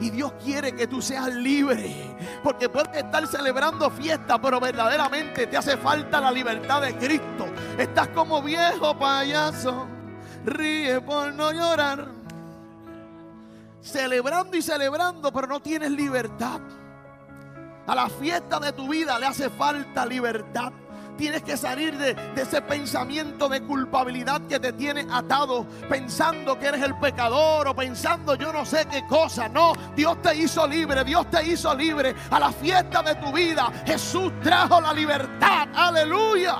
Y 0.00 0.10
Dios 0.10 0.32
quiere 0.44 0.72
que 0.72 0.86
tú 0.86 1.00
seas 1.00 1.34
libre. 1.34 1.94
Porque 2.42 2.68
puedes 2.68 2.94
estar 2.96 3.26
celebrando 3.26 3.90
fiesta, 3.90 4.40
pero 4.40 4.60
verdaderamente 4.60 5.46
te 5.46 5.56
hace 5.56 5.76
falta 5.76 6.20
la 6.20 6.30
libertad 6.30 6.82
de 6.82 6.94
Cristo. 6.96 7.46
Estás 7.78 8.08
como 8.08 8.42
viejo 8.42 8.96
payaso. 8.98 9.86
Ríe 10.44 11.00
por 11.00 11.32
no 11.34 11.52
llorar. 11.52 12.08
Celebrando 13.80 14.56
y 14.56 14.62
celebrando, 14.62 15.32
pero 15.32 15.46
no 15.46 15.60
tienes 15.60 15.90
libertad. 15.90 16.60
A 17.86 17.94
la 17.94 18.08
fiesta 18.08 18.60
de 18.60 18.72
tu 18.72 18.88
vida 18.88 19.18
le 19.18 19.26
hace 19.26 19.48
falta 19.48 20.04
libertad. 20.04 20.72
Tienes 21.18 21.42
que 21.42 21.56
salir 21.56 21.98
de, 21.98 22.16
ese 22.40 22.62
pensamiento 22.62 23.48
de 23.48 23.60
culpabilidad 23.62 24.40
que 24.42 24.60
te 24.60 24.72
tiene 24.72 25.04
atado, 25.10 25.66
pensando 25.88 26.56
que 26.56 26.66
eres 26.66 26.80
el 26.80 26.96
pecador 27.00 27.66
o 27.66 27.74
pensando 27.74 28.36
yo 28.36 28.52
no 28.52 28.64
sé 28.64 28.86
qué 28.88 29.04
cosa. 29.08 29.48
No, 29.48 29.72
Dios 29.96 30.22
te 30.22 30.36
hizo 30.36 30.64
libre, 30.68 31.02
Dios 31.02 31.28
te 31.28 31.44
hizo 31.44 31.74
libre. 31.74 32.14
A 32.30 32.38
la 32.38 32.52
fiesta 32.52 33.02
de 33.02 33.16
tu 33.16 33.32
vida, 33.32 33.72
Jesús 33.84 34.32
trajo 34.40 34.80
la 34.80 34.92
libertad. 34.92 35.66
Aleluya. 35.74 36.58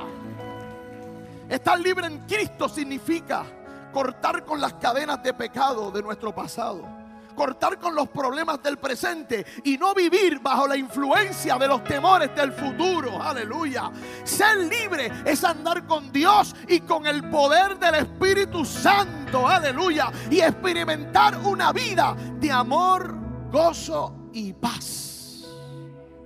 Estar 1.49 1.79
libre 1.79 2.09
en 2.09 2.19
Cristo 2.27 2.69
significa 2.69 3.45
cortar 3.93 4.45
con 4.45 4.61
las 4.61 4.75
cadenas 4.75 5.23
de 5.23 5.35
pecado 5.35 5.93
de 5.93 6.03
nuestro 6.03 6.35
pasado 6.35 6.98
cortar 7.39 7.79
con 7.79 7.95
los 7.95 8.09
problemas 8.09 8.61
del 8.61 8.79
presente 8.79 9.47
y 9.63 9.79
no 9.79 9.95
vivir 9.95 10.41
bajo 10.41 10.67
la 10.67 10.77
influencia 10.77 11.57
de 11.57 11.69
los 11.69 11.85
temores 11.85 12.35
del 12.35 12.53
futuro. 12.53 13.23
Aleluya. 13.23 13.93
Ser 14.25 14.57
libre 14.57 15.13
es 15.25 15.45
andar 15.45 15.87
con 15.87 16.11
Dios 16.11 16.57
y 16.67 16.81
con 16.81 17.07
el 17.07 17.31
poder 17.31 17.79
del 17.79 17.95
Espíritu 17.95 18.65
Santo. 18.65 19.47
Aleluya. 19.47 20.11
Y 20.29 20.41
experimentar 20.41 21.39
una 21.39 21.73
vida 21.73 22.17
de 22.41 22.51
amor, 22.51 23.15
gozo 23.53 24.31
y 24.33 24.53
paz. 24.53 25.47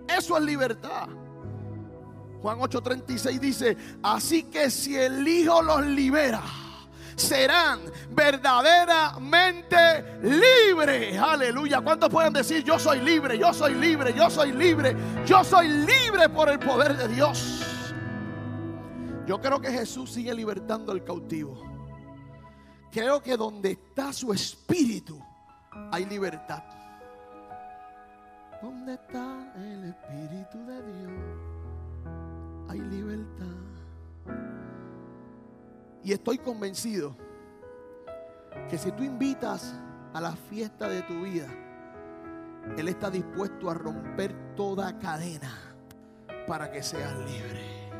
Eso 0.08 0.38
es 0.38 0.42
libertad. 0.42 1.08
Juan 2.40 2.58
8:36 2.58 3.38
dice, 3.38 3.76
así 4.02 4.44
que 4.44 4.70
si 4.70 4.96
el 4.96 5.28
Hijo 5.28 5.60
los 5.60 5.84
libera, 5.84 6.42
serán 7.16 7.80
verdaderamente 8.10 10.20
libres. 10.22 11.18
Aleluya. 11.18 11.80
¿Cuántos 11.80 12.10
pueden 12.10 12.32
decir 12.32 12.62
yo 12.64 12.78
soy 12.78 13.00
libre, 13.00 13.38
yo 13.38 13.52
soy 13.52 13.74
libre, 13.74 14.14
yo 14.14 14.30
soy 14.30 14.52
libre, 14.52 14.96
yo 15.26 15.42
soy 15.44 15.68
libre 15.68 16.28
por 16.28 16.48
el 16.48 16.58
poder 16.58 16.96
de 16.96 17.08
Dios? 17.08 17.62
Yo 19.26 19.40
creo 19.40 19.60
que 19.60 19.70
Jesús 19.70 20.12
sigue 20.12 20.34
libertando 20.34 20.92
al 20.92 21.04
cautivo. 21.04 21.62
Creo 22.90 23.22
que 23.22 23.36
donde 23.36 23.72
está 23.72 24.12
su 24.12 24.32
espíritu 24.32 25.20
hay 25.90 26.04
libertad. 26.04 26.62
¿Dónde 28.60 28.94
está 28.94 29.52
el 29.56 29.84
espíritu 29.84 30.66
de 30.66 30.92
Dios? 30.92 31.12
Hay 32.68 32.80
libertad. 32.80 33.71
Y 36.04 36.12
estoy 36.12 36.38
convencido 36.38 37.16
que 38.68 38.78
si 38.78 38.90
tú 38.92 39.02
invitas 39.02 39.74
a 40.12 40.20
la 40.20 40.32
fiesta 40.32 40.88
de 40.88 41.02
tu 41.02 41.22
vida, 41.22 41.48
Él 42.76 42.88
está 42.88 43.10
dispuesto 43.10 43.70
a 43.70 43.74
romper 43.74 44.54
toda 44.54 44.98
cadena 44.98 45.52
para 46.46 46.70
que 46.70 46.82
seas 46.82 47.14
libre. 47.18 47.90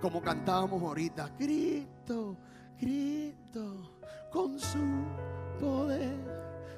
Como 0.00 0.20
cantábamos 0.20 0.82
ahorita, 0.82 1.34
Cristo, 1.36 2.36
Cristo, 2.78 3.98
con 4.30 4.58
su 4.58 4.78
poder 5.60 6.32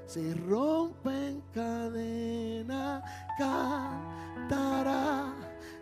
se 0.06 0.34
rompen 0.34 1.42
cadenas, 1.52 3.02
cantará 3.38 5.34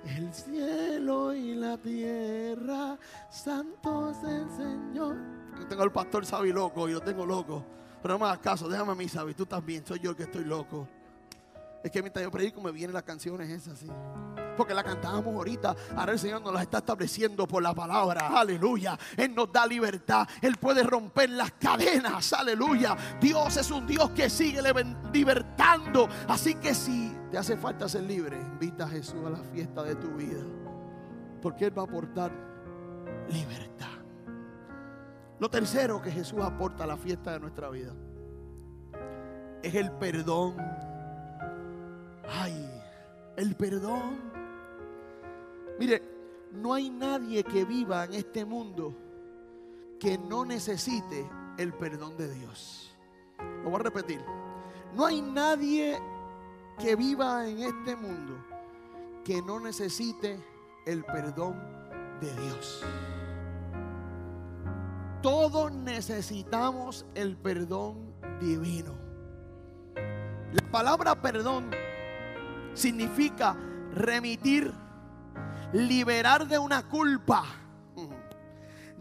el 0.07 0.33
cielo 0.33 1.35
y 1.35 1.55
la 1.55 1.77
tierra, 1.79 2.99
santo 3.31 4.11
es 4.11 4.19
el 4.25 4.49
Señor. 4.57 5.17
Yo 5.59 5.67
tengo 5.67 5.83
al 5.83 5.93
pastor 5.93 6.27
Sabi 6.27 6.53
loco, 6.53 6.89
yo 6.89 7.01
tengo 7.01 7.25
loco. 7.25 7.65
Pero 8.01 8.15
no 8.15 8.21
me 8.21 8.27
hagas 8.27 8.41
caso, 8.41 8.69
déjame 8.69 8.93
a 8.93 8.95
mí, 8.95 9.09
Sabi, 9.09 9.35
tú 9.35 9.47
también, 9.47 9.87
soy 9.87 10.01
yo 10.01 10.11
el 10.11 10.17
que 10.17 10.25
estoy 10.25 10.45
loco. 10.45 10.89
Es 11.83 11.91
que 11.91 12.01
mientras 12.01 12.25
yo 12.25 12.31
predico 12.31 12.61
me 12.61 12.71
vienen 12.71 12.95
las 12.95 13.03
canciones 13.03 13.51
esas 13.51 13.75
así. 13.75 13.89
Porque 14.57 14.75
la 14.75 14.85
cantábamos 14.85 15.35
ahorita. 15.35 15.75
Ahora 15.97 16.13
el 16.13 16.19
Señor 16.19 16.43
nos 16.43 16.53
las 16.53 16.63
está 16.63 16.79
estableciendo 16.79 17.47
por 17.47 17.63
la 17.63 17.75
palabra. 17.75 18.29
Aleluya. 18.29 18.99
Él 19.17 19.35
nos 19.35 19.51
da 19.51 19.67
libertad. 19.67 20.29
Él 20.41 20.57
puede 20.57 20.83
romper 20.83 21.31
las 21.31 21.53
cadenas. 21.53 22.33
Aleluya. 22.35 22.97
Dios 23.21 23.57
es 23.57 23.71
un 23.71 23.87
Dios 23.87 24.11
que 24.11 24.31
sigue 24.31 24.61
libertando. 25.13 26.09
Así 26.29 26.55
que 26.55 26.75
si 26.75 27.13
te 27.33 27.39
hace 27.39 27.57
falta 27.57 27.89
ser 27.89 28.03
libre, 28.03 28.39
invita 28.39 28.85
a 28.85 28.89
Jesús 28.89 29.25
a 29.25 29.31
la 29.31 29.39
fiesta 29.39 29.83
de 29.83 29.97
tu 29.97 30.11
vida. 30.11 30.43
Porque 31.41 31.65
Él 31.65 31.77
va 31.77 31.81
a 31.81 31.87
aportar 31.87 32.31
libertad. 33.31 33.89
Lo 35.39 35.49
tercero 35.49 36.03
que 36.03 36.11
Jesús 36.11 36.41
aporta 36.41 36.85
a 36.85 36.87
la 36.87 36.99
fiesta 36.99 37.33
de 37.33 37.41
nuestra 37.41 37.71
vida 37.71 37.95
es 39.62 39.75
el 39.75 39.91
perdón. 39.93 40.57
Ay, 42.29 42.71
el 43.37 43.57
perdón. 43.57 44.21
Mire, 45.79 46.03
no 46.53 46.75
hay 46.75 46.91
nadie 46.91 47.45
que 47.45 47.65
viva 47.65 48.05
en 48.05 48.12
este 48.12 48.45
mundo 48.45 48.95
que 49.99 50.19
no 50.19 50.45
necesite 50.45 51.27
el 51.57 51.73
perdón 51.73 52.15
de 52.19 52.31
Dios. 52.31 52.95
Lo 53.65 53.71
voy 53.71 53.77
a 53.77 53.85
repetir. 53.85 54.21
No 54.95 55.07
hay 55.07 55.23
nadie 55.23 55.99
que 56.83 56.97
viva 56.97 57.49
en 57.49 57.61
este 57.61 57.95
mundo 57.95 58.45
que 59.25 59.41
no 59.41 59.61
necesite 59.61 60.45
el 60.85 61.05
perdón 61.05 61.55
de 62.21 62.35
Dios. 62.35 62.83
Todos 65.23 65.71
necesitamos 65.71 67.07
el 67.15 67.37
perdón 67.37 68.12
divino. 68.41 68.95
La 69.95 70.71
palabra 70.73 71.23
perdón 71.23 71.71
significa 72.75 73.57
remitir 73.95 74.75
liberar 75.73 76.49
de 76.49 76.59
una 76.59 76.89
culpa, 76.89 77.45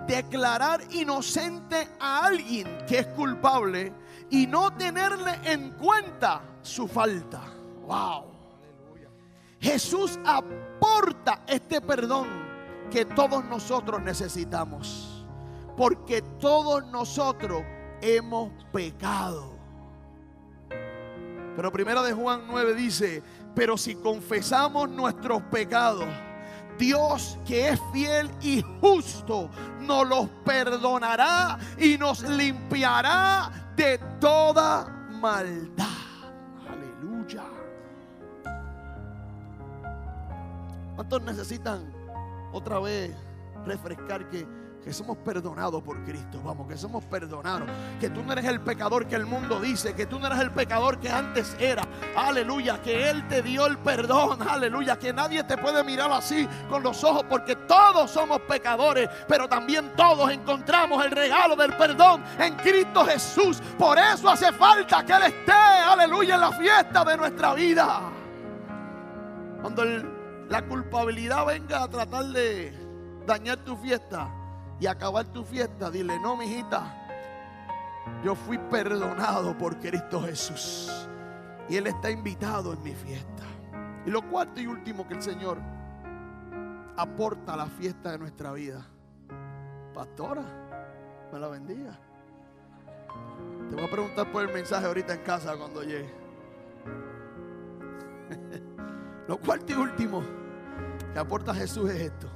declarar 0.06 0.82
inocente 0.92 1.90
a 2.00 2.26
alguien 2.28 2.86
que 2.88 3.00
es 3.00 3.08
culpable 3.08 3.92
y 4.30 4.46
no 4.46 4.72
tenerle 4.72 5.40
en 5.46 5.72
cuenta 5.72 6.44
su 6.62 6.88
falta. 6.88 7.51
Wow. 7.92 8.24
Jesús 9.60 10.18
aporta 10.26 11.44
este 11.46 11.82
perdón 11.82 12.30
que 12.90 13.04
todos 13.04 13.44
nosotros 13.44 14.02
necesitamos. 14.02 15.26
Porque 15.76 16.22
todos 16.40 16.86
nosotros 16.86 17.64
hemos 18.02 18.52
pecado. 18.72 19.52
Pero 21.58 21.70
primera 21.70 22.02
de 22.02 22.14
Juan 22.14 22.44
9 22.48 22.76
dice, 22.76 23.22
pero 23.54 23.78
si 23.78 23.96
confesamos 23.96 24.90
nuestros 24.90 25.42
pecados, 25.44 26.08
Dios 26.78 27.38
que 27.46 27.70
es 27.70 27.80
fiel 27.92 28.32
y 28.40 28.64
justo 28.80 29.50
nos 29.82 30.08
los 30.08 30.30
perdonará 30.46 31.60
y 31.78 31.98
nos 31.98 32.24
limpiará 32.24 33.74
de 33.76 33.98
toda 34.22 34.86
maldad. 35.10 35.88
Aleluya. 36.70 37.61
¿Cuántos 41.02 41.24
necesitan 41.24 41.92
otra 42.54 42.78
vez 42.78 43.12
refrescar 43.66 44.30
que 44.30 44.46
que 44.84 44.92
somos 44.94 45.18
perdonados 45.18 45.84
por 45.84 46.04
Cristo, 46.04 46.42
vamos, 46.44 46.68
que 46.68 46.76
somos 46.76 47.04
perdonados, 47.06 47.70
que 48.00 48.10
tú 48.10 48.24
no 48.24 48.34
eres 48.34 48.46
el 48.46 48.62
pecador 48.62 49.06
que 49.06 49.16
el 49.16 49.28
mundo 49.28 49.60
dice, 49.60 49.94
que 49.94 50.08
tú 50.08 50.20
no 50.20 50.26
eres 50.26 50.40
el 50.40 50.52
pecador 50.52 51.00
que 51.00 51.10
antes 51.10 51.56
era, 51.60 51.84
aleluya, 52.16 52.82
que 52.82 53.08
Él 53.10 53.28
te 53.28 53.44
dio 53.44 53.68
el 53.68 53.78
perdón, 53.78 54.42
aleluya, 54.42 54.98
que 54.98 55.14
nadie 55.14 55.44
te 55.44 55.56
puede 55.56 55.84
mirar 55.84 56.12
así 56.12 56.48
con 56.68 56.82
los 56.82 57.04
ojos, 57.04 57.24
porque 57.30 57.56
todos 57.56 58.10
somos 58.10 58.42
pecadores, 58.42 59.08
pero 59.28 59.48
también 59.48 59.92
todos 59.96 60.32
encontramos 60.32 61.06
el 61.06 61.12
regalo 61.12 61.56
del 61.56 61.76
perdón 61.78 62.24
en 62.40 62.56
Cristo 62.56 63.06
Jesús, 63.06 63.62
por 63.78 64.00
eso 64.00 64.30
hace 64.30 64.52
falta 64.52 65.06
que 65.06 65.14
Él 65.14 65.24
esté, 65.24 65.52
aleluya, 65.52 66.36
en 66.36 66.42
la 66.42 66.52
fiesta 66.52 67.06
de 67.06 67.18
nuestra 67.18 67.54
vida. 67.54 68.02
Cuando 69.62 69.84
la 70.52 70.68
culpabilidad 70.68 71.46
venga 71.46 71.82
a 71.82 71.88
tratar 71.88 72.26
de 72.26 72.74
dañar 73.26 73.58
tu 73.60 73.78
fiesta, 73.78 74.30
y 74.82 74.88
acabar 74.88 75.26
tu 75.28 75.46
fiesta, 75.46 75.90
dile, 75.90 76.20
no, 76.20 76.36
mijita, 76.36 76.94
yo 78.24 78.36
fui 78.36 78.58
perdonado 78.58 79.58
por 79.58 79.78
Cristo 79.78 80.22
Jesús. 80.24 81.08
Y 81.70 81.78
Él 81.78 81.88
está 81.88 82.12
invitado 82.12 82.74
en 82.74 82.84
mi 82.84 82.94
fiesta. 82.94 83.44
Y 84.06 84.10
lo 84.10 84.28
cuarto 84.28 84.60
y 84.60 84.68
último 84.68 85.08
que 85.08 85.14
el 85.14 85.22
Señor 85.22 85.60
aporta 86.98 87.54
a 87.54 87.58
la 87.58 87.68
fiesta 87.68 88.12
de 88.12 88.18
nuestra 88.18 88.52
vida. 88.52 88.86
Pastora, 89.94 90.44
me 91.32 91.40
la 91.40 91.48
bendiga. 91.48 91.98
Te 93.70 93.76
voy 93.76 93.86
a 93.86 93.90
preguntar 93.90 94.32
por 94.32 94.42
el 94.44 94.52
mensaje 94.54 94.86
ahorita 94.86 95.14
en 95.14 95.22
casa 95.22 95.56
cuando 95.56 95.84
llegue. 95.84 96.12
lo 99.28 99.38
cuarto 99.38 99.74
y 99.74 99.76
último 99.76 100.41
que 101.14 101.20
aporta 101.20 101.54
Jesús 101.54 101.90
es 101.90 102.02
esto. 102.02 102.28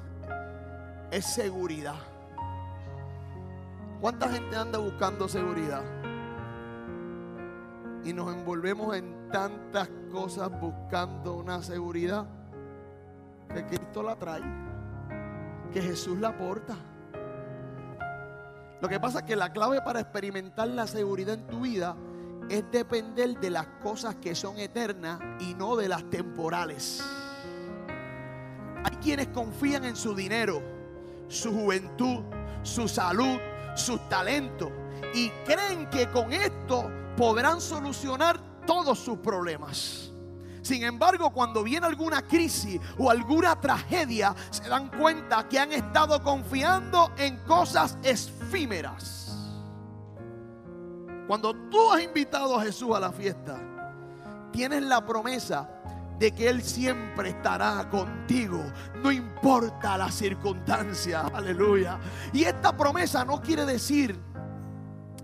Es 1.12 1.25
seguridad. 1.25 1.96
¿Cuánta 4.01 4.30
gente 4.30 4.56
anda 4.56 4.80
buscando 4.80 5.27
seguridad? 5.27 5.84
Y 8.04 8.13
nos 8.13 8.34
envolvemos 8.34 8.96
en 8.96 9.30
tantas 9.32 9.89
cosas 10.12 10.50
buscando 10.62 11.34
una 11.34 11.62
seguridad 11.63 12.25
que 13.54 13.65
Cristo 13.65 14.04
la 14.04 14.15
trae, 14.15 14.44
que 15.72 15.82
Jesús 15.82 16.20
la 16.20 16.30
aporta. 16.30 16.75
Lo 18.82 18.89
que 18.89 19.00
pasa 19.00 19.20
es 19.20 19.25
que 19.25 19.36
la 19.36 19.51
clave 19.51 19.82
para 19.82 20.01
experimentar 20.01 20.68
la 20.68 20.86
seguridad 20.86 21.36
en 21.36 21.48
tu 21.48 21.62
vida 21.62 21.96
es 22.50 22.63
depender 22.72 23.39
de 23.39 23.50
las 23.50 23.65
cosas 23.82 24.15
que 24.15 24.36
son 24.36 24.60
eternas 24.60 25.20
y 25.39 25.56
no 25.56 25.75
de 25.75 25.89
las 25.89 26.04
temporales. 26.10 27.04
Hay 28.86 28.98
quienes 28.98 29.30
confían 29.30 29.84
en 29.84 29.96
su 29.96 30.13
dinero, 30.13 30.62
su 31.27 31.51
juventud, 31.51 32.20
su 32.62 32.88
salud, 32.88 33.39
sus 33.75 34.08
talentos 34.10 34.70
y 35.12 35.30
creen 35.44 35.89
que 35.89 36.08
con 36.12 36.32
esto 36.32 36.92
podrán 37.18 37.60
solucionar 37.60 38.39
todos 38.68 39.00
sus 39.00 39.18
problemas. 39.18 40.12
Sin 40.62 40.83
embargo, 40.83 41.31
cuando 41.31 41.64
viene 41.64 41.88
alguna 41.88 42.22
crisis 42.22 42.79
o 43.00 43.10
alguna 43.10 43.60
tragedia, 43.60 44.36
se 44.51 44.70
dan 44.70 44.90
cuenta 44.90 45.48
que 45.50 45.57
han 45.57 45.72
estado 45.72 46.22
confiando 46.22 47.12
en 47.18 47.38
cosas 47.38 47.98
efímeras. 48.03 49.36
Cuando 51.25 51.55
tú 51.72 51.92
has 51.92 52.03
invitado 52.03 52.60
a 52.60 52.62
Jesús 52.62 52.96
a 52.96 53.00
la 53.00 53.12
fiesta, 53.12 53.60
tienes 54.51 54.83
la 54.83 55.03
promesa 55.03 55.70
de 56.20 56.32
que 56.32 56.50
Él 56.50 56.62
siempre 56.62 57.30
estará 57.30 57.90
contigo, 57.90 58.64
no 59.01 59.12
importa 59.12 59.98
la 59.98 60.12
circunstancia, 60.12 61.22
aleluya. 61.34 62.00
Y 62.34 62.44
esta 62.44 62.75
promesa 62.75 63.25
no 63.25 63.42
quiere 63.42 63.66
decir 63.66 64.18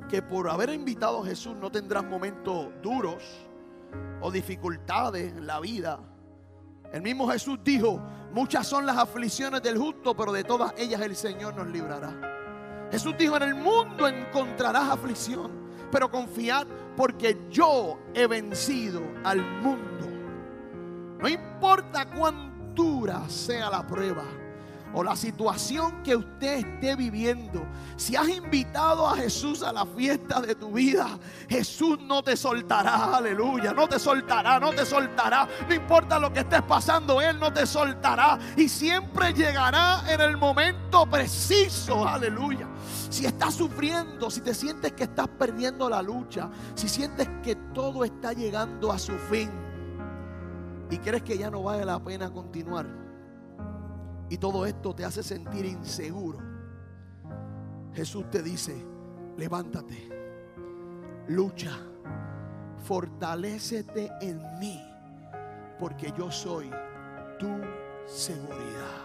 que 0.10 0.22
por 0.22 0.50
haber 0.50 0.72
invitado 0.72 1.24
a 1.24 1.26
Jesús 1.26 1.56
no 1.56 1.72
tendrás 1.72 2.04
momentos 2.04 2.68
duros 2.82 3.24
o 4.20 4.30
dificultades 4.30 5.32
en 5.32 5.48
la 5.48 5.60
vida. 5.60 6.00
El 6.92 7.02
mismo 7.02 7.30
Jesús 7.30 7.60
dijo, 7.64 8.02
muchas 8.34 8.68
son 8.68 8.86
las 8.86 8.98
aflicciones 8.98 9.64
del 9.64 9.78
justo, 9.78 10.16
pero 10.16 10.34
de 10.34 10.44
todas 10.44 10.74
ellas 10.78 11.00
el 11.02 11.16
Señor 11.16 11.56
nos 11.56 11.68
librará. 11.68 12.90
Jesús 12.92 13.16
dijo, 13.18 13.38
en 13.38 13.44
el 13.44 13.56
mundo 13.56 14.06
encontrarás 14.06 14.90
aflicción, 14.90 15.50
pero 15.90 16.12
confiad 16.12 16.68
porque 16.98 17.38
yo 17.50 17.98
he 18.14 18.28
vencido 18.28 19.02
al 19.24 19.42
mundo. 19.62 20.11
No 21.22 21.30
importa 21.30 22.06
cuán 22.06 22.74
dura 22.74 23.30
sea 23.30 23.70
la 23.70 23.86
prueba 23.86 24.24
o 24.94 25.04
la 25.04 25.16
situación 25.16 26.04
que 26.04 26.16
usted 26.16 26.66
esté 26.66 26.96
viviendo. 26.96 27.66
Si 27.96 28.16
has 28.16 28.28
invitado 28.28 29.08
a 29.08 29.16
Jesús 29.16 29.64
a 29.64 29.72
la 29.72 29.86
fiesta 29.86 30.42
de 30.42 30.56
tu 30.56 30.72
vida, 30.72 31.08
Jesús 31.48 32.00
no 32.02 32.24
te 32.24 32.36
soltará, 32.36 33.16
aleluya, 33.18 33.74
no 33.74 33.88
te 33.88 34.00
soltará, 34.00 34.60
no 34.60 34.72
te 34.72 34.86
soltará. 34.86 35.48
No 35.68 35.74
importa 35.74 36.20
lo 36.20 36.34
que 36.34 36.40
estés 36.40 36.64
pasando, 36.64 37.22
Él 37.22 37.40
no 37.40 37.54
te 37.54 37.66
soltará 37.66 38.38
y 38.58 38.68
siempre 38.68 39.34
llegará 39.34 40.04
en 40.10 40.22
el 40.22 40.38
momento 40.38 41.06
preciso, 41.06 42.08
aleluya. 42.08 42.68
Si 43.10 43.26
estás 43.26 43.54
sufriendo, 43.54 44.32
si 44.32 44.42
te 44.42 44.54
sientes 44.54 44.94
que 44.94 45.04
estás 45.04 45.28
perdiendo 45.28 45.90
la 45.90 46.02
lucha, 46.02 46.50
si 46.76 46.90
sientes 46.90 47.30
que 47.44 47.56
todo 47.56 48.04
está 48.04 48.34
llegando 48.34 48.92
a 48.92 49.00
su 49.00 49.14
fin 49.14 49.71
y 50.92 51.00
crees 51.00 51.24
que 51.24 51.38
ya 51.38 51.50
no 51.50 51.64
vale 51.64 51.84
la 51.86 52.04
pena 52.04 52.30
continuar 52.30 52.86
y 54.32 54.38
todo 54.38 54.66
esto 54.66 54.96
te 54.96 55.04
hace 55.04 55.24
sentir 55.24 55.66
inseguro, 55.66 56.40
Jesús 57.94 58.30
te 58.30 58.42
dice, 58.42 58.74
levántate, 59.36 60.08
lucha, 61.28 61.78
fortalécete 62.78 64.10
en 64.22 64.42
mí, 64.58 64.82
porque 65.78 66.14
yo 66.18 66.32
soy 66.32 66.72
tu 67.38 67.50
seguridad. 68.06 69.02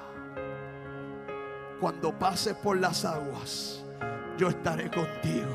Cuando 1.81 2.16
pases 2.16 2.55
por 2.55 2.79
las 2.79 3.05
aguas, 3.05 3.85
yo 4.38 4.49
estaré 4.49 4.88
contigo. 4.92 5.51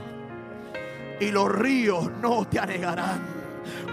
Y 1.21 1.31
los 1.31 1.49
ríos 1.49 2.11
no 2.21 2.45
te 2.45 2.59
anegarán 2.59 3.40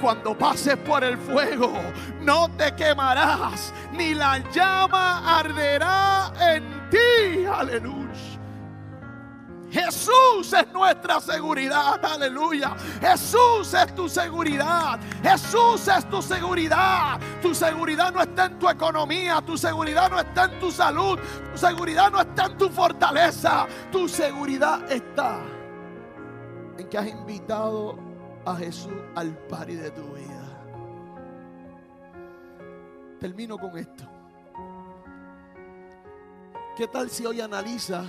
cuando 0.00 0.36
pases 0.36 0.76
por 0.76 1.04
el 1.04 1.18
fuego, 1.18 1.72
no 2.20 2.48
te 2.56 2.74
quemarás, 2.74 3.72
ni 3.92 4.14
la 4.14 4.38
llama 4.50 5.38
arderá 5.38 6.32
en 6.40 6.88
ti. 6.90 7.44
Aleluya. 7.44 8.08
Jesús 9.70 10.52
es 10.52 10.72
nuestra 10.72 11.20
seguridad, 11.20 12.02
aleluya. 12.02 12.74
Jesús 13.00 13.74
es 13.74 13.94
tu 13.94 14.08
seguridad. 14.08 14.98
Jesús 15.22 15.86
es 15.88 16.08
tu 16.08 16.22
seguridad. 16.22 17.20
Tu 17.42 17.54
seguridad 17.54 18.12
no 18.12 18.22
está 18.22 18.46
en 18.46 18.58
tu 18.58 18.68
economía, 18.68 19.42
tu 19.42 19.58
seguridad 19.58 20.10
no 20.10 20.20
está 20.20 20.44
en 20.44 20.58
tu 20.58 20.70
salud, 20.72 21.18
tu 21.52 21.58
seguridad 21.58 22.10
no 22.10 22.20
está 22.20 22.46
en 22.46 22.56
tu 22.56 22.70
fortaleza. 22.70 23.66
Tu 23.92 24.08
seguridad 24.08 24.90
está 24.90 25.40
en 26.78 26.88
que 26.88 26.96
has 26.96 27.08
invitado 27.08 28.07
a 28.48 28.56
Jesús 28.56 28.94
al 29.14 29.36
pari 29.46 29.74
de 29.74 29.90
tu 29.90 30.02
vida. 30.14 30.38
Termino 33.20 33.58
con 33.58 33.76
esto. 33.76 34.04
¿Qué 36.74 36.86
tal 36.86 37.10
si 37.10 37.26
hoy 37.26 37.42
analiza 37.42 38.04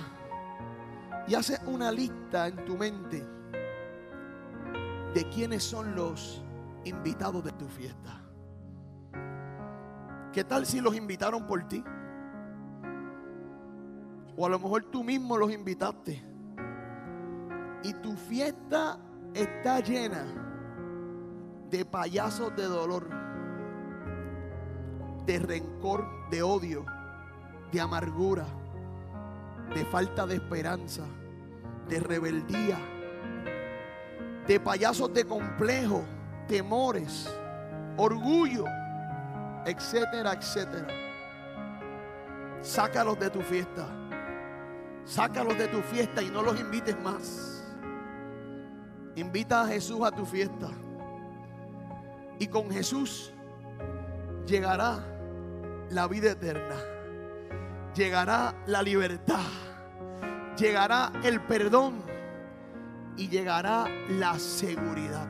y 1.26 1.34
haces 1.34 1.60
una 1.66 1.92
lista 1.92 2.48
en 2.48 2.64
tu 2.64 2.76
mente 2.78 3.26
de 5.12 5.28
quiénes 5.28 5.62
son 5.62 5.94
los 5.94 6.42
invitados 6.84 7.44
de 7.44 7.52
tu 7.52 7.66
fiesta? 7.66 8.22
¿Qué 10.32 10.44
tal 10.44 10.64
si 10.64 10.80
los 10.80 10.96
invitaron 10.96 11.46
por 11.46 11.68
ti? 11.68 11.84
O 14.36 14.46
a 14.46 14.48
lo 14.48 14.58
mejor 14.58 14.84
tú 14.84 15.04
mismo 15.04 15.36
los 15.36 15.52
invitaste. 15.52 16.22
Y 17.82 17.92
tu 17.94 18.14
fiesta 18.14 18.98
está 19.34 19.80
llena 19.80 20.24
de 21.70 21.84
payasos 21.84 22.54
de 22.56 22.64
dolor, 22.64 23.08
de 25.26 25.38
rencor, 25.38 26.06
de 26.30 26.42
odio, 26.42 26.84
de 27.70 27.80
amargura, 27.80 28.46
de 29.74 29.84
falta 29.84 30.26
de 30.26 30.34
esperanza, 30.36 31.04
de 31.88 32.00
rebeldía, 32.00 32.78
de 34.46 34.58
payasos 34.58 35.12
de 35.14 35.24
complejo, 35.24 36.02
temores, 36.48 37.32
orgullo, 37.96 38.64
etcétera, 39.64 40.32
etcétera. 40.32 40.88
Sácalos 42.62 43.18
de 43.18 43.30
tu 43.30 43.40
fiesta. 43.40 43.86
Sácalos 45.04 45.56
de 45.56 45.68
tu 45.68 45.80
fiesta 45.80 46.22
y 46.22 46.30
no 46.30 46.42
los 46.42 46.58
invites 46.60 47.00
más. 47.00 47.49
Invita 49.16 49.62
a 49.62 49.66
Jesús 49.66 50.00
a 50.02 50.10
tu 50.10 50.24
fiesta. 50.24 50.68
Y 52.38 52.46
con 52.46 52.70
Jesús 52.70 53.32
llegará 54.46 55.04
la 55.90 56.06
vida 56.08 56.32
eterna. 56.32 56.76
Llegará 57.94 58.54
la 58.66 58.82
libertad. 58.82 59.46
Llegará 60.56 61.12
el 61.24 61.40
perdón. 61.42 62.02
Y 63.16 63.28
llegará 63.28 63.86
la 64.08 64.38
seguridad. 64.38 65.28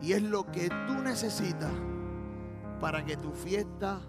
Y 0.00 0.12
es 0.12 0.22
lo 0.22 0.46
que 0.50 0.68
tú 0.86 0.94
necesitas 1.02 1.72
para 2.80 3.04
que 3.04 3.16
tu 3.16 3.32
fiesta 3.32 4.00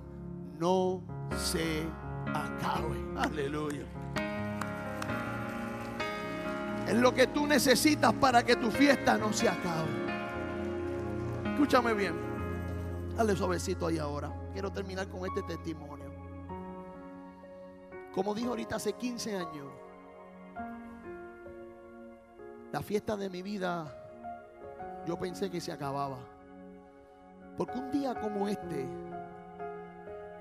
no 0.58 1.02
se 1.36 1.84
acabe. 2.28 2.97
Aleluya. 3.17 3.86
Es 6.88 6.96
lo 6.96 7.13
que 7.13 7.28
tú 7.28 7.48
necesitas 7.48 8.13
para 8.13 8.44
que 8.44 8.56
tu 8.56 8.70
fiesta 8.72 9.17
no 9.17 9.32
se 9.32 9.48
acabe. 9.48 9.89
Escúchame 11.46 11.94
bien. 11.94 12.13
Dale 13.15 13.36
suavecito 13.36 13.88
ahí 13.88 13.98
ahora. 13.98 14.34
Quiero 14.54 14.72
terminar 14.72 15.08
con 15.08 15.26
este 15.26 15.44
testimonio. 15.44 16.12
Como 18.13 18.34
dijo 18.34 18.50
ahorita 18.50 18.76
hace 18.76 18.94
15 18.94 19.38
años, 19.38 19.67
la 22.72 22.82
fiesta 22.82 23.15
de 23.15 23.30
mi 23.30 23.41
vida 23.41 23.98
yo 25.06 25.17
pensé 25.17 25.50
que 25.50 25.62
se 25.62 25.72
acababa. 25.72 26.17
Porque 27.58 27.78
un 27.78 27.91
día 27.91 28.15
como 28.15 28.48
este 28.48 28.88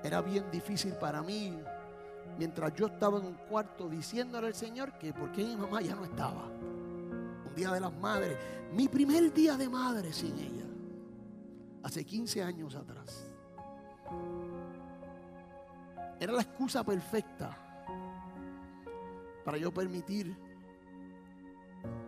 era 0.03 0.21
bien 0.21 0.49
difícil 0.51 0.93
para 0.93 1.21
mí. 1.21 1.57
Mientras 2.37 2.73
yo 2.73 2.87
estaba 2.87 3.19
en 3.19 3.25
un 3.25 3.33
cuarto 3.33 3.89
diciéndole 3.89 4.47
al 4.47 4.55
Señor 4.55 4.97
que 4.97 5.13
por 5.13 5.31
qué 5.31 5.43
mi 5.43 5.55
mamá 5.55 5.81
ya 5.81 5.95
no 5.95 6.05
estaba. 6.05 6.45
Un 6.47 7.53
día 7.55 7.71
de 7.71 7.79
las 7.79 7.93
madres. 7.93 8.37
Mi 8.73 8.87
primer 8.87 9.33
día 9.33 9.57
de 9.57 9.69
madre 9.69 10.13
sin 10.13 10.37
ella. 10.37 10.65
Hace 11.83 12.05
15 12.05 12.43
años 12.43 12.75
atrás. 12.75 13.31
Era 16.19 16.33
la 16.33 16.41
excusa 16.41 16.83
perfecta 16.83 17.57
para 19.43 19.57
yo 19.57 19.73
permitir 19.73 20.37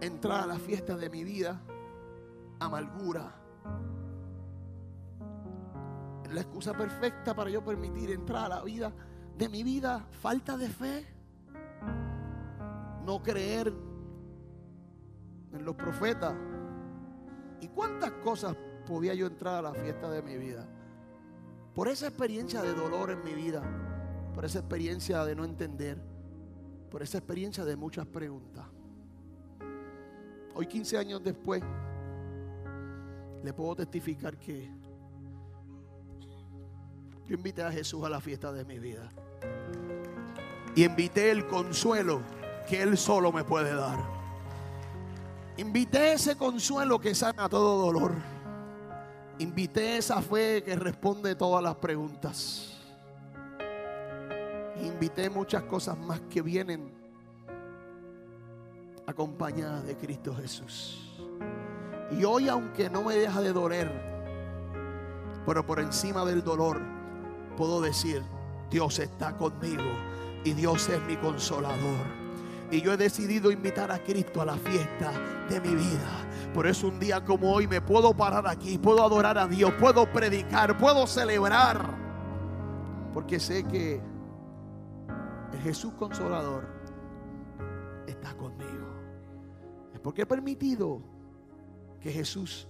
entrar 0.01 0.43
a 0.43 0.45
la 0.45 0.59
fiesta 0.59 0.95
de 0.95 1.09
mi 1.09 1.23
vida 1.23 1.59
amargura. 2.59 3.33
La 6.31 6.41
excusa 6.41 6.73
perfecta 6.73 7.35
para 7.35 7.49
yo 7.49 7.63
permitir 7.63 8.11
entrar 8.11 8.45
a 8.45 8.55
la 8.55 8.63
vida 8.63 8.91
de 9.37 9.49
mi 9.49 9.63
vida 9.63 10.05
falta 10.21 10.57
de 10.57 10.69
fe. 10.69 11.05
No 13.05 13.21
creer 13.21 13.73
en 15.51 15.65
los 15.65 15.75
profetas. 15.75 16.33
¿Y 17.61 17.67
cuántas 17.69 18.11
cosas 18.23 18.55
podía 18.85 19.13
yo 19.13 19.27
entrar 19.27 19.55
a 19.55 19.61
la 19.61 19.73
fiesta 19.73 20.09
de 20.09 20.21
mi 20.21 20.37
vida? 20.37 20.67
Por 21.73 21.87
esa 21.87 22.07
experiencia 22.07 22.61
de 22.61 22.73
dolor 22.73 23.11
en 23.11 23.23
mi 23.23 23.33
vida, 23.33 23.63
por 24.33 24.45
esa 24.45 24.59
experiencia 24.59 25.23
de 25.25 25.35
no 25.35 25.43
entender, 25.43 25.97
por 26.91 27.01
esa 27.01 27.17
experiencia 27.17 27.65
de 27.65 27.75
muchas 27.75 28.05
preguntas. 28.05 28.65
Hoy 30.55 30.67
15 30.67 30.97
años 30.97 31.23
después, 31.23 31.63
le 33.43 33.53
puedo 33.53 33.75
testificar 33.75 34.37
que 34.37 34.69
yo 37.25 37.35
invité 37.35 37.63
a 37.63 37.71
Jesús 37.71 38.03
a 38.03 38.09
la 38.09 38.21
fiesta 38.21 38.51
de 38.51 38.63
mi 38.65 38.79
vida. 38.79 39.11
Y 40.75 40.85
invité 40.85 41.31
el 41.31 41.47
consuelo 41.47 42.21
que 42.67 42.81
Él 42.81 42.97
solo 42.97 43.31
me 43.31 43.43
puede 43.43 43.75
dar. 43.75 43.99
Invité 45.57 46.13
ese 46.13 46.35
consuelo 46.35 46.99
que 46.99 47.13
sana 47.13 47.47
todo 47.47 47.85
dolor. 47.85 48.13
Invité 49.39 49.97
esa 49.97 50.21
fe 50.21 50.63
que 50.63 50.75
responde 50.75 51.35
todas 51.35 51.63
las 51.63 51.75
preguntas. 51.75 52.77
Invité 54.81 55.29
muchas 55.29 55.63
cosas 55.63 55.97
más 55.97 56.19
que 56.21 56.41
vienen 56.41 56.91
acompañadas 59.05 59.85
de 59.85 59.95
Cristo 59.95 60.35
Jesús. 60.35 61.19
Y 62.11 62.23
hoy, 62.25 62.49
aunque 62.49 62.89
no 62.89 63.03
me 63.03 63.15
deja 63.15 63.41
de 63.41 63.53
doler, 63.53 63.91
pero 65.45 65.65
por 65.65 65.79
encima 65.79 66.25
del 66.25 66.43
dolor, 66.43 66.81
puedo 67.57 67.81
decir, 67.81 68.23
Dios 68.69 68.99
está 68.99 69.35
conmigo 69.37 69.83
y 70.43 70.53
Dios 70.53 70.89
es 70.89 71.01
mi 71.03 71.15
consolador. 71.17 72.23
Y 72.71 72.81
yo 72.81 72.93
he 72.93 72.97
decidido 72.97 73.51
invitar 73.51 73.91
a 73.91 73.99
Cristo 74.03 74.41
a 74.41 74.45
la 74.45 74.57
fiesta 74.57 75.11
de 75.49 75.61
mi 75.61 75.75
vida. 75.75 76.51
Por 76.53 76.65
eso 76.65 76.87
un 76.87 76.99
día 76.99 77.23
como 77.23 77.51
hoy 77.51 77.67
me 77.67 77.81
puedo 77.81 78.15
parar 78.15 78.47
aquí, 78.47 78.77
puedo 78.77 79.03
adorar 79.03 79.37
a 79.37 79.47
Dios, 79.47 79.71
puedo 79.79 80.11
predicar, 80.11 80.77
puedo 80.77 81.05
celebrar. 81.05 81.97
Porque 83.13 83.39
sé 83.39 83.63
que 83.65 84.01
el 85.53 85.59
Jesús 85.59 85.93
consolador 85.93 86.67
está 88.07 88.33
conmigo. 88.35 88.87
Es 89.93 89.99
porque 89.99 90.23
he 90.23 90.25
permitido 90.25 91.01
que 92.01 92.11
Jesús 92.11 92.67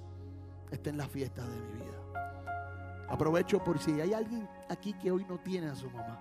esté 0.70 0.90
en 0.90 0.98
la 0.98 1.08
fiesta 1.08 1.44
de 1.48 1.62
mi 1.62 1.74
vida. 1.74 1.94
Aprovecho 3.14 3.64
por 3.64 3.78
si 3.78 4.02
hay 4.02 4.12
alguien 4.12 4.50
aquí 4.70 4.94
que 4.94 5.12
hoy 5.12 5.24
no 5.30 5.38
tiene 5.38 5.70
a 5.70 5.76
su 5.76 5.88
mamá. 5.92 6.20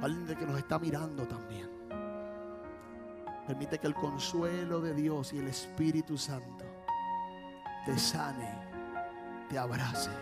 Alguien 0.00 0.28
de 0.28 0.36
que 0.36 0.46
nos 0.46 0.56
está 0.56 0.78
mirando 0.78 1.26
también. 1.26 1.68
Permite 3.44 3.80
que 3.80 3.88
el 3.88 3.94
consuelo 3.94 4.80
de 4.80 4.94
Dios 4.94 5.32
y 5.32 5.38
el 5.38 5.48
Espíritu 5.48 6.16
Santo 6.16 6.64
te 7.84 7.98
sane, 7.98 8.48
te 9.48 9.58
abrace, 9.58 10.12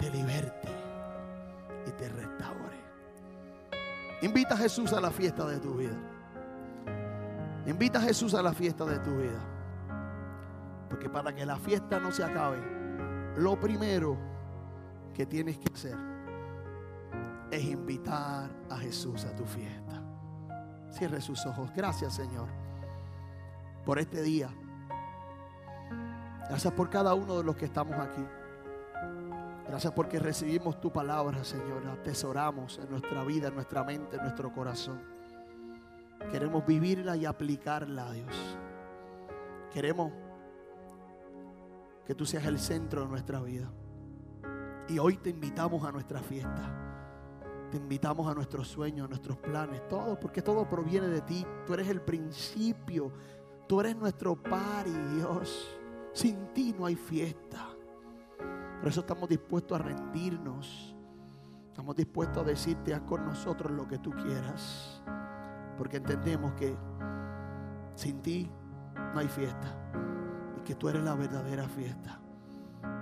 te 0.00 0.10
liberte 0.10 0.68
y 1.86 1.92
te 1.92 2.08
restaure. 2.08 2.82
Invita 4.22 4.54
a 4.54 4.58
Jesús 4.58 4.92
a 4.92 5.00
la 5.00 5.12
fiesta 5.12 5.46
de 5.46 5.60
tu 5.60 5.74
vida. 5.74 5.96
Invita 7.64 8.00
a 8.00 8.02
Jesús 8.02 8.34
a 8.34 8.42
la 8.42 8.52
fiesta 8.52 8.84
de 8.86 8.98
tu 8.98 9.18
vida. 9.18 9.40
Porque 10.88 11.08
para 11.08 11.32
que 11.32 11.46
la 11.46 11.56
fiesta 11.58 12.00
no 12.00 12.10
se 12.10 12.24
acabe, 12.24 12.73
lo 13.36 13.58
primero 13.58 14.16
que 15.12 15.26
tienes 15.26 15.58
que 15.58 15.72
hacer 15.72 15.96
es 17.50 17.64
invitar 17.64 18.50
a 18.70 18.76
Jesús 18.78 19.24
a 19.24 19.34
tu 19.34 19.44
fiesta. 19.44 20.02
Cierre 20.90 21.20
sus 21.20 21.44
ojos. 21.46 21.70
Gracias, 21.74 22.14
Señor, 22.14 22.48
por 23.84 23.98
este 23.98 24.22
día. 24.22 24.48
Gracias 26.48 26.72
por 26.74 26.90
cada 26.90 27.14
uno 27.14 27.38
de 27.38 27.44
los 27.44 27.56
que 27.56 27.64
estamos 27.64 27.98
aquí. 27.98 28.24
Gracias 29.66 29.92
porque 29.92 30.18
recibimos 30.18 30.80
tu 30.80 30.92
palabra, 30.92 31.42
Señor. 31.42 31.86
Atesoramos 31.86 32.78
en 32.78 32.90
nuestra 32.90 33.24
vida, 33.24 33.48
en 33.48 33.54
nuestra 33.54 33.82
mente, 33.82 34.16
en 34.16 34.22
nuestro 34.22 34.52
corazón. 34.52 35.00
Queremos 36.30 36.64
vivirla 36.66 37.16
y 37.16 37.26
aplicarla, 37.26 38.12
Dios. 38.12 38.56
Queremos 39.72 40.12
que 42.06 42.14
tú 42.14 42.26
seas 42.26 42.44
el 42.46 42.58
centro 42.58 43.02
de 43.02 43.08
nuestra 43.08 43.40
vida. 43.40 43.70
Y 44.88 44.98
hoy 44.98 45.16
te 45.16 45.30
invitamos 45.30 45.84
a 45.84 45.92
nuestra 45.92 46.20
fiesta. 46.20 46.84
Te 47.70 47.78
invitamos 47.78 48.26
a 48.30 48.34
nuestros 48.34 48.68
sueños, 48.68 49.06
a 49.06 49.08
nuestros 49.08 49.38
planes, 49.38 49.88
todo, 49.88 50.18
porque 50.20 50.42
todo 50.42 50.68
proviene 50.68 51.08
de 51.08 51.22
ti. 51.22 51.46
Tú 51.66 51.74
eres 51.74 51.88
el 51.88 52.02
principio. 52.02 53.10
Tú 53.66 53.80
eres 53.80 53.96
nuestro 53.96 54.40
par 54.40 54.86
y 54.86 55.16
Dios. 55.16 55.78
Sin 56.12 56.52
ti 56.52 56.74
no 56.78 56.86
hay 56.86 56.96
fiesta. 56.96 57.66
Por 58.80 58.88
eso 58.88 59.00
estamos 59.00 59.28
dispuestos 59.28 59.80
a 59.80 59.82
rendirnos. 59.82 60.94
Estamos 61.68 61.96
dispuestos 61.96 62.42
a 62.42 62.46
decirte, 62.46 62.94
haz 62.94 63.00
con 63.00 63.24
nosotros 63.24 63.72
lo 63.72 63.88
que 63.88 63.98
tú 63.98 64.10
quieras. 64.12 65.02
Porque 65.78 65.96
entendemos 65.96 66.52
que 66.52 66.76
sin 67.94 68.20
ti 68.20 68.50
no 68.94 69.18
hay 69.18 69.28
fiesta. 69.28 70.13
Que 70.64 70.74
tú 70.74 70.88
eres 70.88 71.04
la 71.04 71.14
verdadera 71.14 71.68
fiesta. 71.68 72.20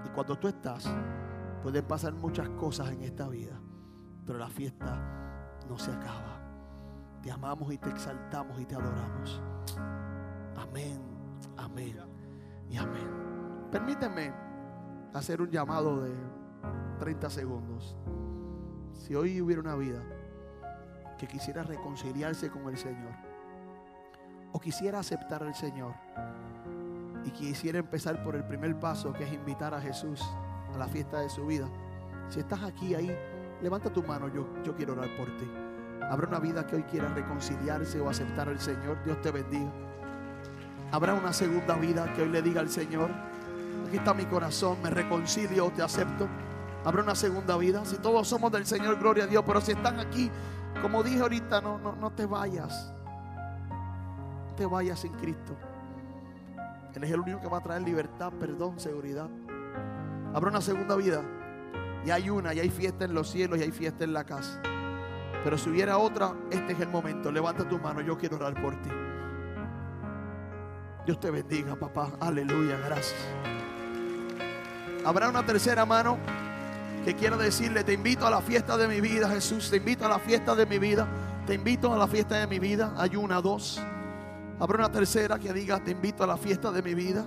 Y 0.05 0.09
cuando 0.11 0.37
tú 0.37 0.49
estás, 0.49 0.93
pueden 1.63 1.85
pasar 1.85 2.13
muchas 2.13 2.49
cosas 2.51 2.91
en 2.91 3.03
esta 3.03 3.29
vida. 3.29 3.61
Pero 4.27 4.39
la 4.39 4.49
fiesta 4.49 5.01
no 5.69 5.79
se 5.79 5.93
acaba. 5.93 6.41
Te 7.23 7.31
amamos 7.31 7.73
y 7.73 7.79
te 7.79 7.89
exaltamos 7.89 8.61
y 8.61 8.65
te 8.65 8.75
adoramos. 8.75 9.41
Amén, 10.57 11.01
amén 11.57 11.97
y 12.69 12.77
amén. 12.77 13.69
Permíteme 13.71 14.33
hacer 15.15 15.41
un 15.41 15.51
llamado 15.51 16.03
de 16.03 16.13
30 16.99 17.31
segundos. 17.31 17.97
Si 18.93 19.15
hoy 19.15 19.41
hubiera 19.41 19.61
una 19.61 19.77
vida 19.77 20.03
que 21.19 21.27
quisiera 21.27 21.63
reconciliarse 21.63 22.51
con 22.51 22.69
el 22.69 22.77
Señor 22.77 23.13
o 24.53 24.61
quisiera 24.61 24.99
aceptar 24.99 25.43
al 25.43 25.55
Señor, 25.55 25.95
y 27.25 27.31
quisiera 27.31 27.79
empezar 27.79 28.23
por 28.23 28.37
el 28.37 28.45
primer 28.45 28.79
paso, 28.79 29.13
que 29.13 29.25
es 29.25 29.33
invitar 29.33 29.75
a 29.75 29.81
Jesús 29.81 30.21
a 30.75 30.79
la 30.79 30.89
fiesta 30.89 31.21
de 31.21 31.29
su 31.29 31.47
vida. 31.47 31.69
Si 32.29 32.41
estás 32.41 32.63
aquí, 32.63 32.95
ahí, 32.95 33.15
levanta 33.61 33.93
tu 33.93 34.03
mano, 34.03 34.29
yo, 34.29 34.47
yo 34.65 34.75
quiero 34.75 34.95
orar 34.95 35.09
por 35.17 35.27
ti. 35.37 35.49
Habrá 36.11 36.29
una 36.29 36.41
vida 36.41 36.67
que 36.67 36.77
hoy 36.77 36.83
quiera 36.85 37.09
reconciliarse 37.09 38.01
o 38.01 38.09
aceptar 38.09 38.49
al 38.49 38.59
Señor. 38.59 39.03
Dios 39.05 39.21
te 39.21 39.31
bendiga. 39.31 39.71
Habrá 40.91 41.15
una 41.15 41.33
segunda 41.33 41.77
vida 41.77 42.13
que 42.15 42.23
hoy 42.23 42.29
le 42.29 42.43
diga 42.43 42.61
al 42.61 42.69
Señor, 42.69 43.11
aquí 43.87 43.97
está 43.97 44.13
mi 44.13 44.27
corazón, 44.27 44.79
me 44.83 44.91
reconcilio, 44.91 45.71
te 45.71 45.83
acepto. 45.83 46.29
Habrá 46.85 47.03
una 47.03 47.15
segunda 47.15 47.57
vida. 47.57 47.85
Si 47.85 47.97
todos 47.97 48.27
somos 48.29 48.51
del 48.51 48.67
Señor, 48.67 48.99
gloria 48.99 49.25
a 49.25 49.27
Dios. 49.27 49.45
Pero 49.47 49.61
si 49.61 49.73
están 49.73 50.01
aquí, 50.01 50.31
como 50.83 51.03
dije 51.03 51.21
ahorita, 51.21 51.61
no, 51.61 51.79
no, 51.79 51.95
no 51.95 52.11
te 52.11 52.27
vayas. 52.27 52.93
No 54.49 54.55
te 54.57 54.67
vayas 54.67 55.01
sin 55.01 55.13
Cristo. 55.13 55.57
Él 56.95 57.05
es 57.05 57.11
el 57.11 57.21
único 57.21 57.41
que 57.41 57.49
va 57.49 57.59
a 57.59 57.63
traer 57.63 57.83
libertad, 57.83 58.33
perdón, 58.39 58.79
seguridad. 58.79 59.29
Habrá 60.35 60.51
una 60.51 60.61
segunda 60.61 60.97
vida. 60.97 61.23
Y 62.05 62.11
hay 62.11 62.31
una, 62.31 62.53
y 62.53 62.61
hay 62.61 62.71
fiesta 62.71 63.05
en 63.05 63.15
los 63.15 63.31
cielos, 63.31 63.59
y 63.59 63.63
hay 63.63 63.71
fiesta 63.71 64.05
en 64.05 64.13
la 64.13 64.25
casa. 64.25 64.61
Pero 65.45 65.59
si 65.59 65.71
hubiera 65.71 65.99
otra, 65.99 66.35
este 66.51 66.73
es 66.73 66.81
el 66.81 66.89
momento. 66.89 67.31
Levanta 67.31 67.69
tu 67.69 67.79
mano, 67.79 68.01
yo 68.01 68.17
quiero 68.17 68.37
orar 68.37 68.61
por 68.61 68.81
ti. 68.83 68.91
Dios 71.05 71.19
te 71.19 71.31
bendiga, 71.31 71.75
papá. 71.75 72.13
Aleluya, 72.21 72.77
gracias. 72.79 73.21
Habrá 75.05 75.29
una 75.29 75.45
tercera 75.45 75.85
mano 75.85 76.17
que 77.05 77.17
quiero 77.17 77.37
decirle, 77.37 77.83
te 77.83 77.93
invito 77.93 78.27
a 78.27 78.31
la 78.31 78.41
fiesta 78.41 78.77
de 78.77 78.87
mi 78.87 79.01
vida, 79.01 79.29
Jesús, 79.29 79.69
te 79.69 79.79
invito 79.79 80.07
a 80.07 80.09
la 80.09 80.21
fiesta 80.21 80.55
de 80.55 80.67
mi 80.67 80.79
vida, 80.79 81.09
te 81.47 81.55
invito 81.55 81.93
a 81.93 81.97
la 81.97 82.07
fiesta 82.07 82.37
de 82.37 82.47
mi 82.47 82.61
vida. 82.61 82.95
Hay 82.97 83.17
una, 83.17 83.41
dos. 83.41 83.81
Habrá 84.59 84.79
una 84.79 84.93
tercera 84.93 85.39
que 85.39 85.53
diga, 85.53 85.83
te 85.83 85.91
invito 85.91 86.25
a 86.25 86.27
la 86.27 86.37
fiesta 86.37 86.71
de 86.71 86.83
mi 86.83 86.95
vida. 86.95 87.25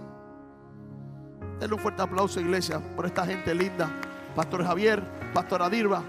Denle 1.60 1.76
un 1.76 1.82
fuerte 1.82 2.02
aplauso, 2.02 2.40
iglesia, 2.40 2.80
por 2.96 3.06
esta 3.06 3.26
gente 3.26 3.54
linda. 3.54 3.90
Pastor 4.36 4.66
Javier, 4.66 5.04
Pastor 5.34 5.62
Adirba, 5.62 6.04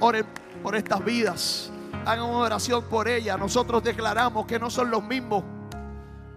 oren 0.00 0.26
por 0.62 0.76
estas 0.76 1.04
vidas. 1.04 1.70
Hagan 2.04 2.26
una 2.26 2.38
oración 2.38 2.84
por 2.84 3.08
ellas. 3.08 3.38
Nosotros 3.38 3.82
declaramos 3.82 4.46
que 4.46 4.58
no 4.58 4.70
son 4.70 4.90
los 4.90 5.02
mismos. 5.02 5.42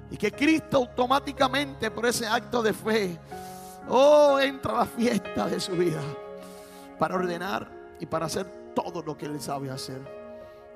Y 0.10 0.18
que 0.18 0.32
Cristo 0.32 0.78
automáticamente 0.78 1.92
por 1.92 2.06
ese 2.06 2.28
acto 2.28 2.64
de 2.64 2.74
fe, 2.74 3.20
oh, 3.90 4.40
entra 4.40 4.72
a 4.74 4.78
la 4.80 4.86
fiesta 4.86 5.48
de 5.48 5.60
su 5.60 5.74
vida 5.74 6.02
para 6.98 7.16
ordenar 7.16 7.70
y 8.00 8.06
para 8.06 8.26
hacer 8.28 8.46
todo 8.74 9.02
lo 9.02 9.18
que 9.18 9.26
Él 9.26 9.40
sabe 9.42 9.70
hacer. 9.70 10.02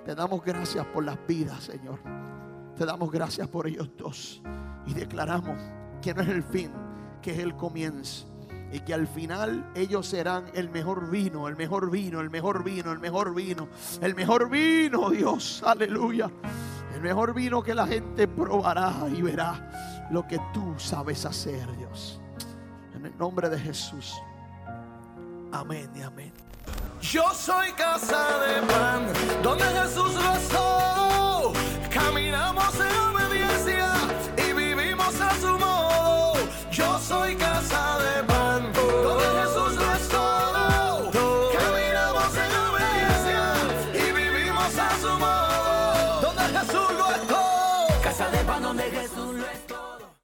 Te 0.05 0.15
damos 0.15 0.43
gracias 0.43 0.85
por 0.87 1.03
las 1.03 1.17
vidas, 1.27 1.63
Señor. 1.63 1.99
Te 2.81 2.87
damos 2.87 3.11
gracias 3.11 3.47
por 3.47 3.67
ellos 3.67 3.91
dos. 3.95 4.41
Y 4.87 4.95
declaramos 4.95 5.55
que 6.01 6.15
no 6.15 6.23
es 6.23 6.29
el 6.29 6.41
fin, 6.41 6.71
que 7.21 7.29
es 7.29 7.37
el 7.37 7.55
comienzo. 7.55 8.25
Y 8.71 8.79
que 8.79 8.95
al 8.95 9.05
final 9.05 9.69
ellos 9.75 10.07
serán 10.07 10.45
el 10.55 10.67
mejor 10.71 11.11
vino, 11.11 11.47
el 11.47 11.55
mejor 11.55 11.91
vino, 11.91 12.21
el 12.21 12.31
mejor 12.31 12.63
vino, 12.63 12.91
el 12.91 12.97
mejor 12.97 13.35
vino, 13.35 13.67
el 14.01 14.15
mejor 14.15 14.49
vino, 14.49 15.11
Dios, 15.11 15.61
aleluya. 15.63 16.31
El 16.95 17.01
mejor 17.01 17.35
vino 17.35 17.61
que 17.61 17.75
la 17.75 17.85
gente 17.85 18.27
probará 18.27 18.95
y 19.15 19.21
verá 19.21 20.07
lo 20.09 20.25
que 20.25 20.39
tú 20.51 20.73
sabes 20.79 21.23
hacer, 21.23 21.71
Dios. 21.77 22.19
En 22.95 23.05
el 23.05 23.15
nombre 23.15 23.47
de 23.47 23.59
Jesús. 23.59 24.15
Amén 25.51 25.87
y 25.95 26.01
amén. 26.01 26.33
Yo 26.99 27.31
soy 27.35 27.73
casa 27.73 28.39
de 28.39 28.65
pan, 28.65 29.05
donde 29.43 29.65
Jesús 29.65 30.15
rezó. 30.15 31.00
Caminamos 31.91 32.79
en 32.79 33.00